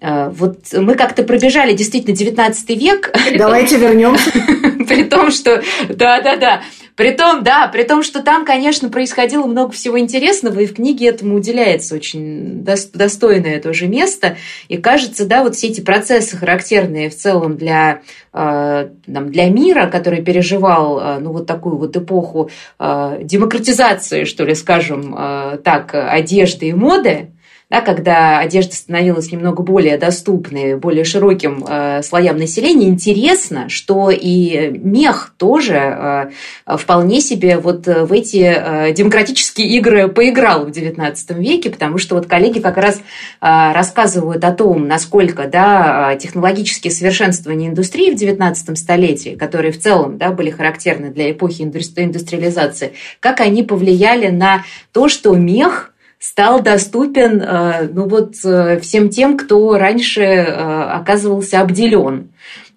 [0.00, 3.12] вот мы как-то пробежали действительно 19 век.
[3.36, 4.30] Давайте вернемся.
[4.88, 5.62] При том, что...
[5.88, 6.62] Да-да-да.
[7.00, 11.06] При том, да, при том, что там, конечно, происходило много всего интересного, и в книге
[11.08, 14.36] этому уделяется очень достойное тоже место.
[14.68, 18.02] И кажется, да, вот все эти процессы, характерные в целом для,
[18.34, 25.58] э, для мира, который переживал, э, ну, вот такую вот эпоху демократизации, что ли, скажем
[25.64, 27.30] так, одежды и моды,
[27.70, 34.70] да, когда одежда становилась немного более доступной, более широким э, слоям населения, интересно, что и
[34.76, 36.30] мех тоже
[36.66, 42.16] э, вполне себе вот в эти э, демократические игры поиграл в XIX веке, потому что
[42.16, 43.00] вот коллеги как раз э,
[43.40, 50.30] рассказывают о том, насколько да, технологические совершенствования индустрии в XIX столетии, которые в целом да,
[50.30, 57.88] были характерны для эпохи индустриализации, как они повлияли на то, что мех стал доступен э,
[57.92, 62.28] ну вот, э, всем тем, кто раньше э, оказывался обделен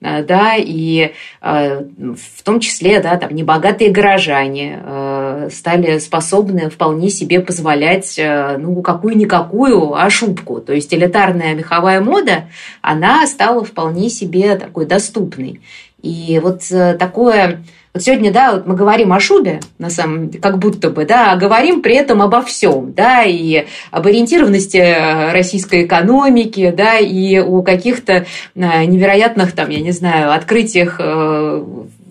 [0.02, 8.20] да, и в том числе, да, там небогатые горожане стали способны вполне себе позволять,
[8.60, 10.60] ну, какую-никакую ошибку.
[10.60, 12.50] То есть элитарная меховая мода,
[12.82, 15.62] она стала вполне себе такой доступной.
[16.04, 16.62] И вот
[17.00, 21.06] такое вот сегодня, да, вот мы говорим о шубе, на самом деле, как будто бы,
[21.06, 26.98] да, а говорим при этом обо всем, да, и об ориентированности э, российской экономики, да,
[26.98, 28.26] и о каких-то
[28.56, 31.66] э, невероятных, там, я не знаю, открытиях э,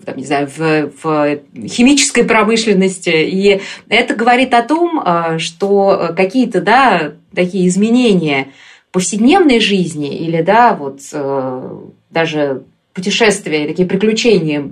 [0.05, 3.09] там, не знаю, в, в химической промышленности.
[3.09, 5.01] И это говорит о том,
[5.37, 8.49] что какие-то, да, такие изменения
[8.91, 10.99] повседневной жизни или, да, вот
[12.09, 12.63] даже
[12.93, 14.69] путешествия, такие приключения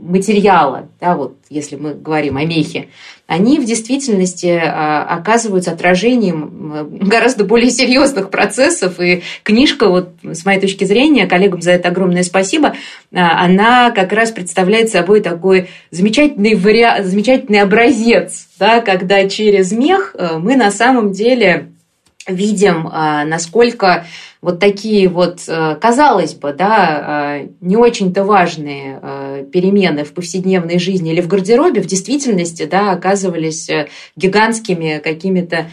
[0.00, 2.88] материала, да, вот если мы говорим о мехе,
[3.26, 9.00] они в действительности а, оказываются отражением гораздо более серьезных процессов.
[9.00, 12.74] И книжка, вот с моей точки зрения, коллегам за это огромное спасибо,
[13.12, 17.02] а, она как раз представляет собой такой замечательный, вариа...
[17.02, 21.68] замечательный образец, да, когда через мех э, мы на самом деле
[22.28, 24.06] видим, а, насколько
[24.40, 30.78] вот такие вот, э, казалось бы, да, э, не очень-то важные э, перемены в повседневной
[30.78, 33.68] жизни или в гардеробе в действительности, да, оказывались
[34.16, 35.66] гигантскими какими-то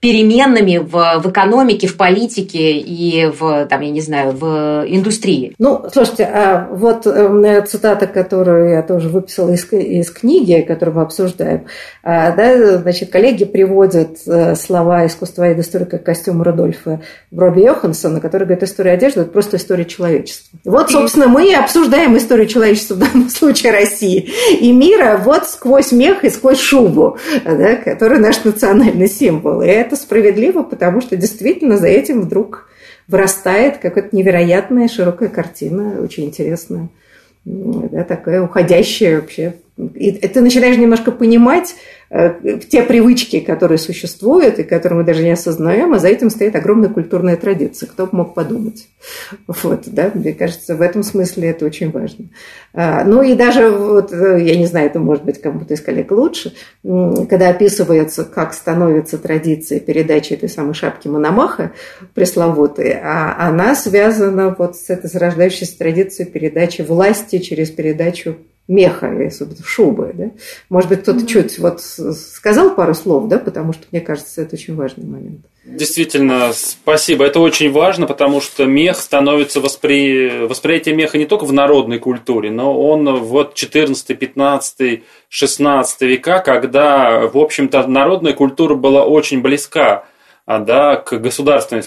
[0.00, 5.54] переменными в, в экономике, в политике и в, там, я не знаю, в индустрии.
[5.58, 11.02] Ну, слушайте, а вот э, цитата, которую я тоже выписала из, из книги, которую мы
[11.02, 11.66] обсуждаем,
[12.02, 18.62] а, да, значит, коллеги приводят э, слова искусства историка костюма Рудольфа Броби Йоханссона, который говорит,
[18.62, 20.58] история одежды– это просто история человечества.
[20.64, 24.30] Вот, собственно, мы и обсуждаем историю человечества, в данном случае России
[24.60, 29.60] и мира, вот сквозь мех и сквозь шубу, да, который наш национальный символ.
[29.60, 32.68] И это это справедливо, потому что действительно за этим вдруг
[33.08, 36.88] вырастает какая-то невероятная широкая картина, очень интересная,
[37.44, 39.54] да, такая уходящая вообще.
[39.94, 41.74] И ты начинаешь немножко понимать,
[42.10, 46.88] те привычки, которые существуют и которые мы даже не осознаем, а за этим стоит огромная
[46.88, 47.86] культурная традиция.
[47.86, 48.88] Кто бы мог подумать?
[49.46, 52.26] Вот, да, мне кажется, в этом смысле это очень важно.
[52.74, 56.10] А, ну и даже, вот, э, я не знаю, это может быть кому-то из коллег
[56.10, 56.52] лучше,
[56.82, 61.72] когда описывается, как становится традиция передачи этой самой шапки Мономаха
[62.14, 68.36] пресловутой, а она связана вот с этой зарождающейся традицией передачи власти через передачу
[68.70, 69.12] меха,
[69.64, 70.12] шубы.
[70.14, 70.30] Да?
[70.68, 71.26] Может быть, кто-то mm-hmm.
[71.26, 75.40] чуть вот сказал пару слов, да, потому что, мне кажется, это очень важный момент.
[75.64, 77.24] Действительно, спасибо.
[77.24, 80.46] Это очень важно, потому что мех становится воспри...
[80.46, 87.26] восприятие меха не только в народной культуре, но он вот 14, 15, 16 века, когда,
[87.26, 90.04] в общем-то, народная культура была очень близка
[90.50, 91.84] а, да, к государственной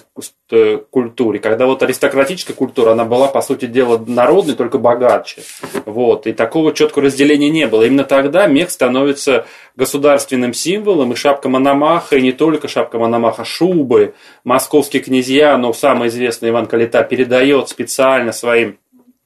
[0.51, 5.41] э, культуре, когда вот аристократическая культура, она была, по сути дела, народной, только богаче.
[5.83, 7.83] Вот, и такого четкого разделения не было.
[7.83, 9.45] Именно тогда мех становится
[9.75, 14.13] государственным символом, и шапка Мономаха, и не только шапка Мономаха, шубы.
[14.45, 18.77] Московские князья, но самый известный Иван Калита передает специально своим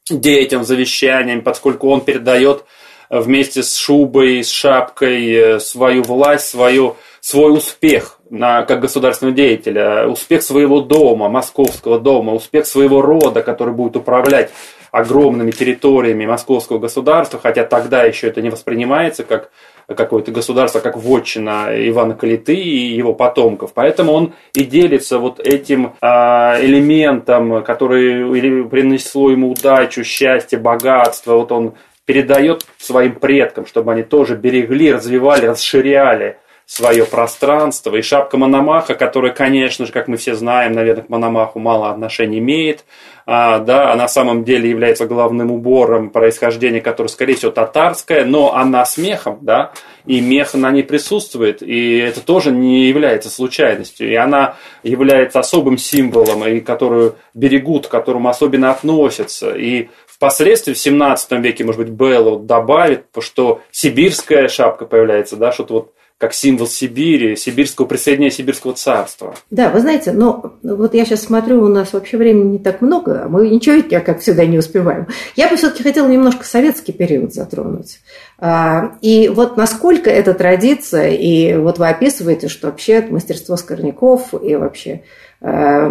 [0.10, 2.64] детям завещанием, поскольку он передает
[3.12, 10.08] вместе с шубой, с шапкой э, свою власть, свою, свой успех на, как государственного деятеля,
[10.08, 14.52] успех своего дома, московского дома, успех своего рода, который будет управлять
[14.92, 19.52] огромными территориями московского государства, хотя тогда еще это не воспринимается как
[19.96, 23.72] какое-то государство, как вотчина Ивана Калиты и его потомков.
[23.74, 31.36] Поэтому он и делится вот этим а, элементом, который принесло ему удачу, счастье, богатство.
[31.36, 31.74] Вот он
[32.06, 36.38] передает своим предкам, чтобы они тоже берегли, развивали, расширяли
[36.68, 37.96] свое пространство.
[37.96, 42.40] И шапка Мономаха, которая, конечно же, как мы все знаем, наверное, к Мономаху мало отношений
[42.40, 42.84] имеет,
[43.26, 48.86] а, да, на самом деле является главным убором происхождения, которое, скорее всего, татарское, но она
[48.86, 49.72] с мехом, да,
[50.06, 55.78] и мех на ней присутствует, и это тоже не является случайностью, и она является особым
[55.78, 59.88] символом, и которую берегут, к которому особенно относятся, и
[60.18, 65.94] Впоследствии в 17 веке, может быть, Белл добавит, что сибирская шапка появляется, да, что-то вот
[66.18, 69.36] как символ Сибири, сибирского присоединения Сибирского царства.
[69.52, 73.26] Да, вы знаете, но вот я сейчас смотрю, у нас вообще времени не так много,
[73.26, 75.08] а мы ничего, я как всегда, не успеваем.
[75.36, 78.00] Я бы все-таки хотела немножко советский период затронуть.
[78.40, 84.56] А, и вот насколько эта традиция, и вот вы описываете, что вообще мастерство Скорняков и
[84.56, 85.04] вообще
[85.40, 85.88] а,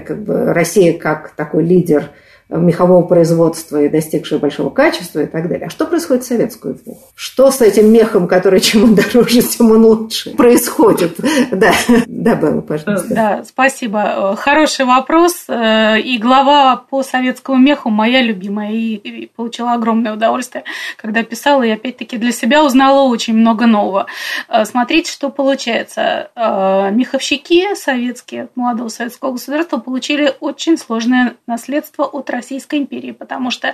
[0.00, 2.10] как бы Россия как такой лидер–
[2.58, 5.66] мехового производства и достигшие большого качества и так далее.
[5.66, 7.00] А что происходит в советскую эпоху?
[7.14, 11.16] Что с этим мехом, который чем он дороже, тем он лучше, происходит?
[11.50, 11.72] Да,
[12.06, 13.14] да, Белла, пожалуйста.
[13.14, 14.36] Да, спасибо.
[14.36, 15.44] Хороший вопрос.
[15.48, 18.72] Э, и глава по советскому меху моя любимая.
[18.72, 20.64] И получила огромное удовольствие,
[20.96, 21.62] когда писала.
[21.62, 24.06] И опять-таки для себя узнала очень много нового.
[24.48, 26.30] Э, смотрите, что получается.
[26.34, 33.50] Э, меховщики советские, молодого советского государства, получили очень сложное наследство от России Российской империи, потому
[33.50, 33.68] что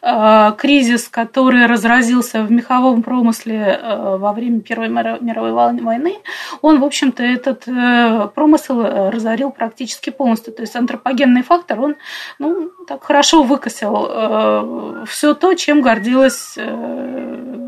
[0.00, 6.14] э, кризис, который разразился в меховом промысле э, во время Первой мировой войны,
[6.62, 10.52] он, в общем-то, этот э, промысел э, разорил практически полностью.
[10.52, 11.96] То есть антропогенный фактор, он
[12.38, 17.61] ну, так хорошо выкосил э, все то, чем гордилась э,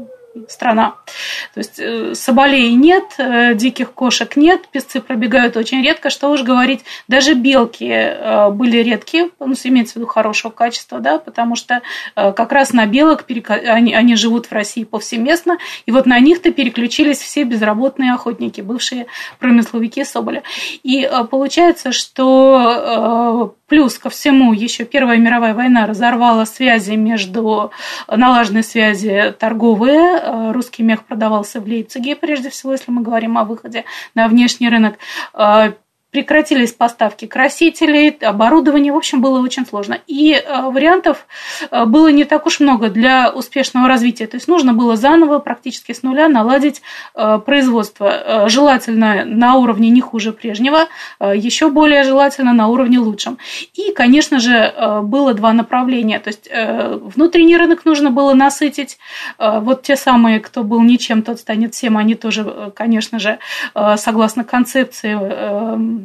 [0.49, 0.97] страна.
[1.55, 6.43] То есть э, соболей нет, э, диких кошек нет, песцы пробегают очень редко, что уж
[6.43, 11.81] говорить, даже белки э, были редкие, ну, имеется в виду хорошего качества, да, потому что
[12.15, 17.45] как раз на белок они живут в России повсеместно, и вот на них-то переключились все
[17.45, 19.07] безработные охотники, бывшие
[19.39, 20.43] промысловики Соболя.
[20.83, 27.73] И получается, что Плюс ко всему, еще Первая мировая война разорвала связи между
[28.07, 30.21] налаженные связи торговые.
[30.23, 34.69] Э, русский мех продавался в Лейпциге, прежде всего, если мы говорим о выходе на внешний
[34.69, 34.95] рынок.
[36.15, 39.99] Прекратились поставки красителей, оборудования, в общем, было очень сложно.
[40.07, 41.27] И э, вариантов
[41.73, 44.29] э, было не так уж много для успешного развития.
[44.29, 46.83] То есть нужно было заново, практически с нуля, наладить
[47.17, 48.49] э, производство.
[48.49, 50.87] Желательно на уровне не хуже прежнего,
[51.19, 53.39] еще более желательно на уровне лучшем.
[53.75, 56.21] И, конечно же, было два направления.
[56.21, 56.49] То есть
[57.17, 58.99] внутренний рынок нужно было насытить.
[59.39, 63.41] Вот те самые, кто был ничем, тот станет всем, они тоже, конечно же,
[63.97, 66.04] согласно концепции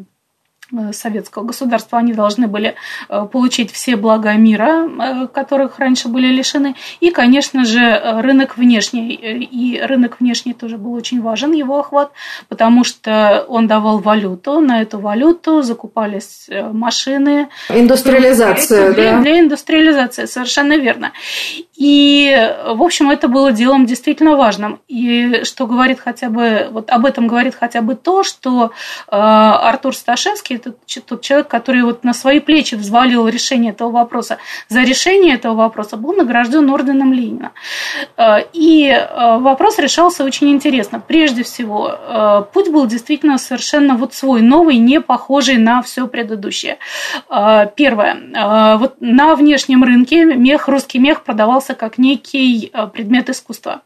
[0.92, 2.76] советского государства, они должны были
[3.10, 6.76] э, получить все блага мира, э, которых раньше были лишены.
[7.00, 9.14] И, конечно же, рынок внешний.
[9.14, 12.12] И рынок внешний тоже был очень важен, его охват,
[12.48, 14.60] потому что он давал валюту.
[14.60, 17.50] На эту валюту закупались машины.
[17.70, 19.22] Индустриализация, для, да?
[19.22, 21.12] Для индустриализации, совершенно верно.
[21.76, 24.82] И, в общем, это было делом действительно важным.
[24.88, 28.72] И что говорит хотя бы, вот об этом говорит хотя бы то, что
[29.08, 34.38] Артур Сташевский, это тот человек, который вот на свои плечи взвалил решение этого вопроса.
[34.68, 37.52] За решение этого вопроса был награжден орденом Ленина.
[38.18, 41.00] Э, и э, вопрос решался очень интересно.
[41.00, 46.78] Прежде всего, э, путь был действительно совершенно вот свой, новый, не похожий на все предыдущее.
[47.76, 48.78] Первое.
[48.78, 53.82] Вот на внешнем рынке мех, русский мех продавался как некий предмет искусства.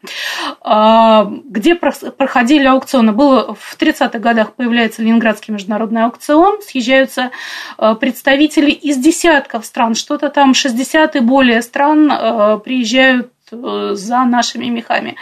[0.64, 3.12] Где проходили аукционы?
[3.12, 7.30] Было в 30-х годах появляется Ленинградский международный аукцион, съезжаются
[7.78, 14.24] э, представители из десятков стран, что-то там 60 и более стран э, приезжают э, за
[14.24, 15.16] нашими мехами.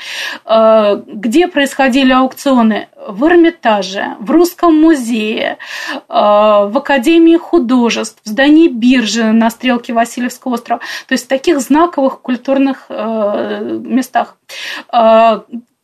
[0.45, 2.88] Где происходили аукционы?
[3.09, 5.59] В Эрмитаже, в Русском музее,
[6.09, 10.80] в Академии художеств, в здании биржи на стрелке Васильевского острова.
[11.09, 14.36] То есть в таких знаковых культурных местах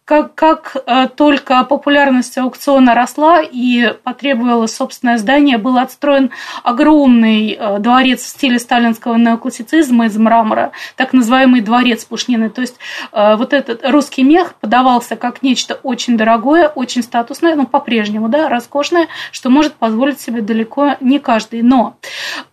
[0.09, 6.31] как, как э, только популярность аукциона росла и потребовалось собственное здание, был отстроен
[6.65, 12.49] огромный э, дворец в стиле сталинского неоклассицизма из мрамора, так называемый дворец Пушнины.
[12.49, 12.77] То есть
[13.13, 18.49] э, вот этот русский мех подавался как нечто очень дорогое, очень статусное, но по-прежнему, да,
[18.49, 21.61] роскошное, что может позволить себе далеко не каждый.
[21.61, 21.97] Но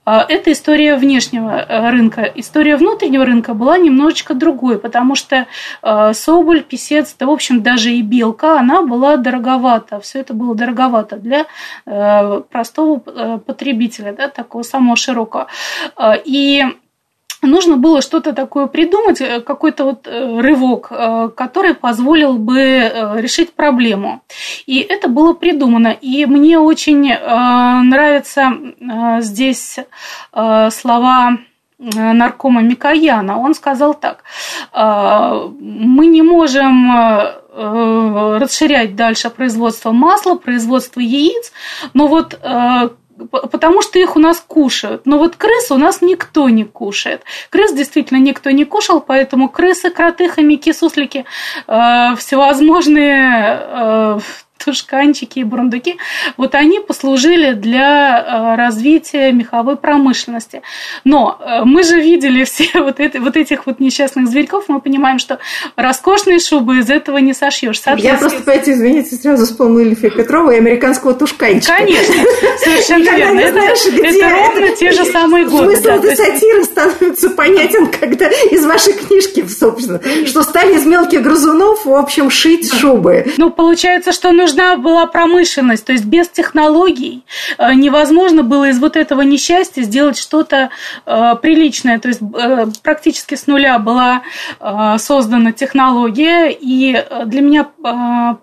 [0.06, 2.22] это история внешнего рынка.
[2.36, 5.48] История внутреннего рынка была немножечко другой, потому что
[6.14, 10.00] Соболь, Писец, да, в общем, даже и белка, она была дороговата.
[10.00, 11.46] Все это было дороговато для
[11.86, 15.48] э, простого э, потребителя, да, такого самого широкого.
[15.98, 16.64] Э, и
[17.46, 20.92] нужно было что-то такое придумать, какой-то вот рывок,
[21.36, 24.22] который позволил бы решить проблему.
[24.66, 25.90] И это было придумано.
[25.90, 28.54] И мне очень нравятся
[29.20, 29.80] здесь
[30.32, 31.38] слова
[31.78, 33.38] наркома Микояна.
[33.40, 34.24] Он сказал так,
[34.74, 36.92] мы не можем
[37.54, 41.52] расширять дальше производство масла, производство яиц,
[41.94, 42.40] но вот
[43.30, 45.06] потому что их у нас кушают.
[45.06, 47.24] Но вот крыс у нас никто не кушает.
[47.50, 51.26] Крыс действительно никто не кушал, поэтому крысы, кроты, хомяки, суслики,
[51.68, 54.20] э, всевозможные э,
[54.58, 55.98] тушканчики и бурундуки,
[56.38, 60.62] вот они послужили для э, развития меховой промышленности.
[61.04, 65.20] Но э, мы же видели все вот, это, вот этих вот несчастных зверьков, мы понимаем,
[65.20, 65.40] что
[65.76, 67.82] роскошные шубы из этого не сошьешь.
[67.98, 71.76] Я просто, понимаете, извините, сразу вспомнила Ильфа Петрова и американского тушканчика.
[71.78, 72.16] Конечно,
[72.64, 73.40] совершенно верно.
[73.40, 75.76] Это, это ровно те же самые годы.
[75.76, 81.86] Смысл этой сатиры становится понятен, когда из вашей книжки, собственно, что стали из мелких грызунов,
[81.86, 83.26] в общем, шить шубы.
[83.38, 87.26] Ну, получается, что нужно нужна была промышленность, то есть без технологий
[87.58, 90.70] э, невозможно было из вот этого несчастья сделать что-то
[91.06, 91.98] э, приличное.
[91.98, 94.22] То есть э, практически с нуля была
[94.98, 97.64] создана технология, и для меня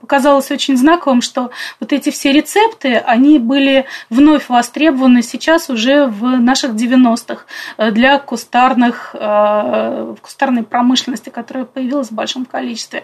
[0.00, 1.50] показалось очень знаковым, что
[1.80, 7.44] вот эти все рецепты, они были вновь востребованы сейчас уже в наших 90-х
[7.90, 9.14] для кустарных,
[10.20, 13.02] кустарной промышленности, которая появилась в большом количестве.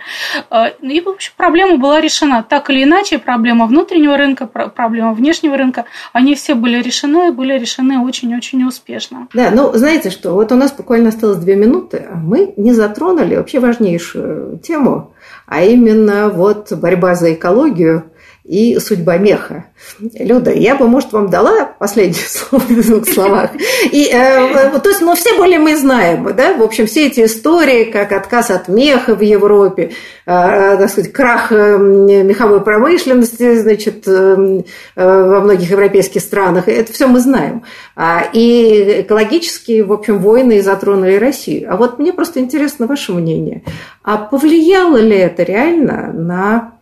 [0.80, 2.87] И, в общем, проблема была решена так или иначе
[3.24, 9.28] проблема внутреннего рынка, проблема внешнего рынка, они все были решены и были решены очень-очень успешно.
[9.34, 13.36] Да, ну, знаете что, вот у нас буквально осталось две минуты, а мы не затронули
[13.36, 15.14] вообще важнейшую тему,
[15.46, 18.04] а именно вот борьба за экологию–
[18.48, 19.66] и судьба меха.
[20.00, 23.50] Люда, я бы, может, вам дала последнее слово в двух словах.
[23.92, 27.84] И, э, то есть, ну, все более мы знаем, да, в общем, все эти истории,
[27.84, 29.90] как отказ от меха в Европе,
[30.24, 34.62] э, так сказать, крах э, меховой промышленности, значит, э,
[34.96, 37.64] э, во многих европейских странах, это все мы знаем.
[37.96, 41.70] А, и экологические, в общем, войны затронули Россию.
[41.70, 43.62] А вот мне просто интересно ваше мнение.
[44.02, 46.77] А повлияло ли это реально на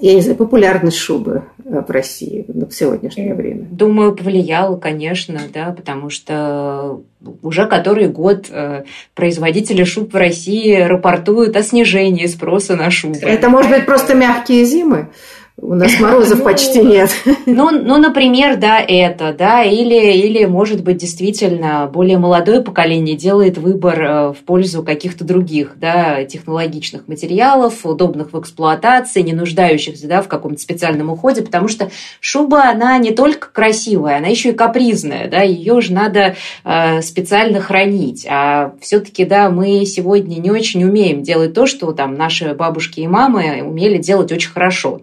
[0.00, 3.66] я не знаю, популярность шубы э, в России в сегодняшнее время?
[3.70, 7.02] Думаю, повлияло, конечно, да, потому что
[7.42, 13.18] уже который год э, производители шуб в России рапортуют о снижении спроса на шубы.
[13.22, 15.08] Это может быть просто мягкие зимы?
[15.56, 17.10] У нас морозов ну, почти нет.
[17.46, 23.56] Ну, ну, например, да, это, да, или, или, может быть, действительно, более молодое поколение делает
[23.56, 30.22] выбор э, в пользу каких-то других, да, технологичных материалов, удобных в эксплуатации, не нуждающихся, да,
[30.22, 31.88] в каком-то специальном уходе, потому что
[32.18, 36.34] шуба, она не только красивая, она еще и капризная, да, ее же надо
[36.64, 42.16] э, специально хранить, а все-таки, да, мы сегодня не очень умеем делать то, что там
[42.16, 45.00] наши бабушки и мамы умели делать очень хорошо.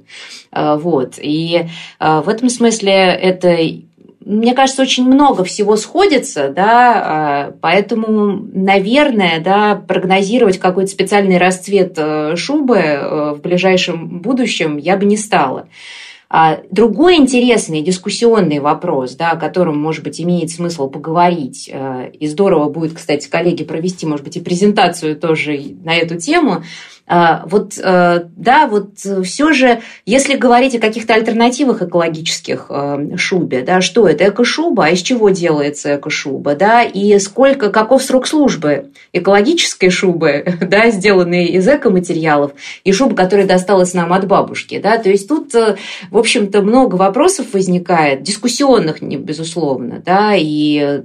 [0.51, 1.15] Э, вот.
[1.21, 1.65] И
[1.99, 3.57] э, в этом смысле это
[4.23, 11.97] мне кажется, очень много всего сходится, да, э, поэтому, наверное, да, прогнозировать какой-то специальный расцвет
[12.35, 15.67] шубы в ближайшем будущем я бы не стала.
[16.33, 22.69] А другой интересный дискуссионный вопрос, да, о котором, может быть, имеет смысл поговорить, и здорово
[22.69, 26.63] будет, кстати, коллеги провести, может быть, и презентацию тоже на эту тему,
[27.00, 27.00] а,
[27.45, 33.81] вот, э, да, вот все же, если говорить о каких-то альтернативах экологических э, шубе, да,
[33.81, 34.29] что это?
[34.29, 40.89] Эко-шуба, а из чего делается эко-шуба, да, и сколько, каков срок службы экологической шубы, да,
[40.89, 42.53] сделанной из эко-материалов,
[42.85, 45.75] и шубы, которая досталась нам от бабушки, да, то есть тут, э,
[46.11, 51.01] в общем-то, много вопросов возникает, дискуссионных, безусловно, да, и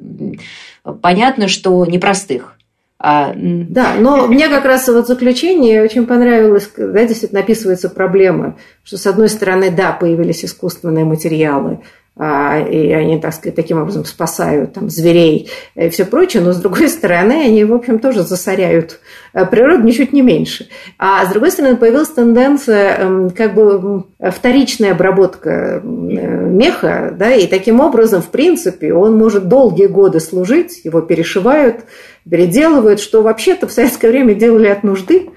[1.02, 2.55] понятно, что непростых.
[2.98, 8.96] А, да, но мне как раз вот заключение очень понравилось, да, действительно описывается проблема, что
[8.96, 11.80] с одной стороны, да, появились искусственные материалы,
[12.18, 16.88] и они, так сказать, таким образом спасают там, зверей и все прочее, но с другой
[16.88, 19.00] стороны, они, в общем, тоже засоряют
[19.34, 20.68] э, природу ничуть не меньше.
[20.98, 27.46] А с другой стороны, появилась тенденция эм, как бы вторичная обработка э, меха, да, и
[27.46, 31.84] таким образом, в принципе, он может долгие годы служить, его перешивают,
[32.28, 35.28] переделывают, что вообще-то в советское время делали от нужды,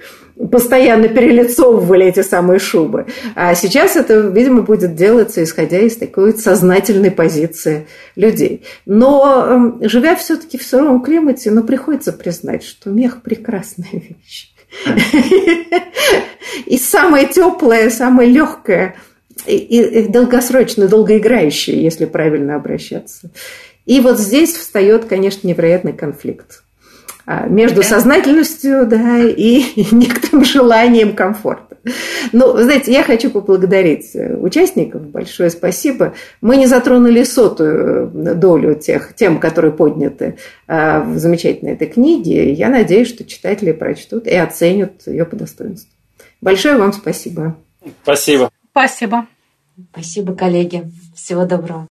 [0.47, 3.07] постоянно перелицовывали эти самые шубы.
[3.35, 8.63] А сейчас это, видимо, будет делаться, исходя из такой сознательной позиции людей.
[8.85, 14.51] Но эм, живя все-таки в суровом климате, ну, приходится признать, что мех– прекрасная вещь.
[16.65, 18.95] И самое теплое, самое легкое,
[19.45, 23.31] и долгосрочно, долгоиграющее, если правильно обращаться.
[23.85, 26.63] И вот здесь встает, конечно, невероятный конфликт.
[27.31, 31.77] А, между сознательностью да, и некоторым желанием комфорта.
[32.31, 35.03] Ну, знаете, я хочу поблагодарить э, участников.
[35.03, 36.15] Большое спасибо.
[36.41, 42.51] Мы не затронули сотую э, долю тех тем, которые подняты э, в замечательной этой книге.
[42.51, 45.91] Я надеюсь, что читатели прочтут и оценят ее по достоинству.
[46.41, 47.55] Большое вам спасибо.
[48.01, 48.49] Спасибо.
[48.71, 49.27] Спасибо.
[49.91, 50.91] Спасибо, коллеги.
[51.15, 51.87] Всего доброго.